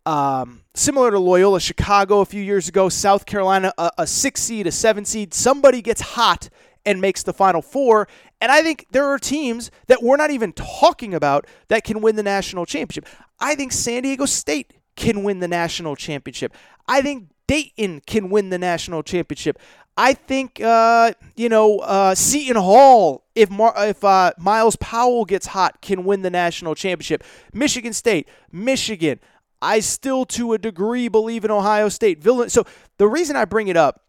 [0.06, 4.68] um, similar to Loyola Chicago a few years ago, South Carolina, a, a six seed,
[4.68, 6.50] a seven seed, somebody gets hot
[6.86, 8.08] and makes the Final Four.
[8.39, 12.16] And I think there are teams that we're not even talking about that can win
[12.16, 13.08] the national championship.
[13.39, 16.54] I think San Diego State can win the national championship.
[16.88, 19.60] I think Dayton can win the national championship.
[19.98, 25.48] I think uh, you know uh, Seton Hall, if Mar- if uh, Myles Powell gets
[25.48, 27.24] hot, can win the national championship.
[27.54, 29.20] Michigan State, Michigan.
[29.62, 32.24] I still, to a degree, believe in Ohio State.
[32.24, 32.66] So
[32.98, 34.02] the reason I bring it up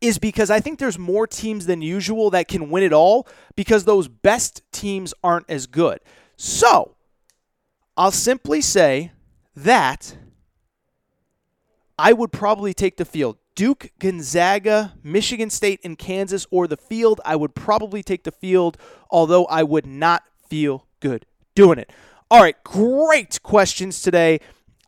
[0.00, 3.26] is because I think there's more teams than usual that can win it all
[3.56, 5.98] because those best teams aren't as good.
[6.36, 6.94] So
[7.96, 9.12] I'll simply say
[9.56, 10.16] that
[11.98, 13.38] I would probably take the field.
[13.58, 17.20] Duke, Gonzaga, Michigan State, and Kansas, or the field.
[17.24, 18.78] I would probably take the field,
[19.10, 21.90] although I would not feel good doing it.
[22.30, 24.38] All right, great questions today.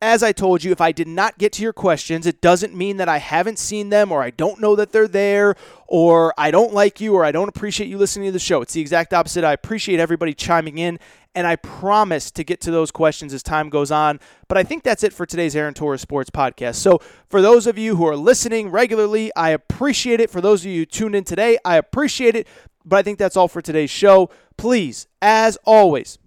[0.00, 2.98] As I told you, if I did not get to your questions, it doesn't mean
[2.98, 5.56] that I haven't seen them or I don't know that they're there
[5.88, 8.62] or I don't like you or I don't appreciate you listening to the show.
[8.62, 9.42] It's the exact opposite.
[9.42, 11.00] I appreciate everybody chiming in
[11.34, 14.20] and I promise to get to those questions as time goes on.
[14.48, 16.76] But I think that's it for today's Aaron Torres Sports Podcast.
[16.76, 20.30] So for those of you who are listening regularly, I appreciate it.
[20.30, 22.46] For those of you who tuned in today, I appreciate it.
[22.84, 24.30] But I think that's all for today's show.
[24.56, 26.18] Please, as always,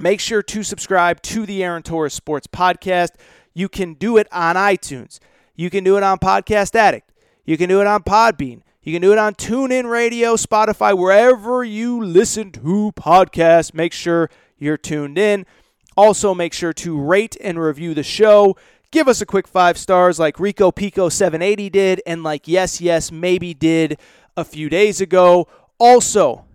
[0.00, 3.10] Make sure to subscribe to the Aaron Torres Sports Podcast.
[3.52, 5.18] You can do it on iTunes.
[5.56, 7.10] You can do it on Podcast Addict.
[7.44, 8.62] You can do it on Podbean.
[8.88, 13.74] You can do it on TuneIn Radio, Spotify, wherever you listen to podcasts.
[13.74, 15.44] Make sure you're tuned in.
[15.94, 18.56] Also, make sure to rate and review the show.
[18.90, 23.12] Give us a quick five stars like Rico Pico 780 did, and like Yes, Yes,
[23.12, 23.98] Maybe did
[24.38, 26.46] a few days ago Also,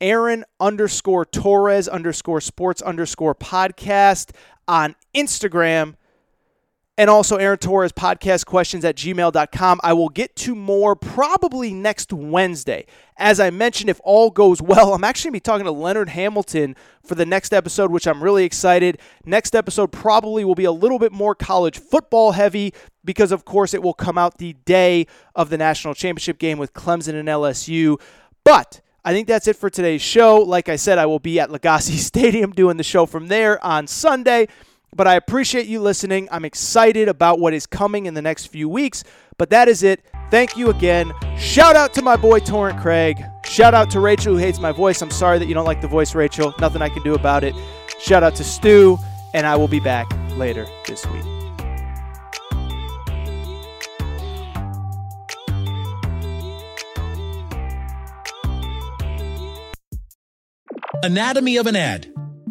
[0.00, 4.30] Aaron underscore Torres underscore sports underscore podcast
[4.66, 5.96] on Instagram.
[7.02, 9.80] And also Aaron Torres podcast questions at gmail.com.
[9.82, 12.86] I will get to more probably next Wednesday.
[13.16, 16.10] As I mentioned, if all goes well, I'm actually going to be talking to Leonard
[16.10, 19.00] Hamilton for the next episode, which I'm really excited.
[19.24, 22.72] Next episode probably will be a little bit more college football heavy
[23.04, 26.72] because, of course, it will come out the day of the national championship game with
[26.72, 28.00] Clemson and LSU.
[28.44, 30.36] But I think that's it for today's show.
[30.36, 33.88] Like I said, I will be at Legacy Stadium doing the show from there on
[33.88, 34.46] Sunday.
[34.94, 36.28] But I appreciate you listening.
[36.30, 39.04] I'm excited about what is coming in the next few weeks.
[39.38, 40.04] But that is it.
[40.30, 41.12] Thank you again.
[41.38, 43.22] Shout out to my boy Torrent Craig.
[43.44, 45.00] Shout out to Rachel who hates my voice.
[45.00, 46.54] I'm sorry that you don't like the voice, Rachel.
[46.58, 47.54] Nothing I can do about it.
[47.98, 48.98] Shout out to Stu,
[49.34, 51.24] and I will be back later this week.
[61.04, 62.12] Anatomy of an ad.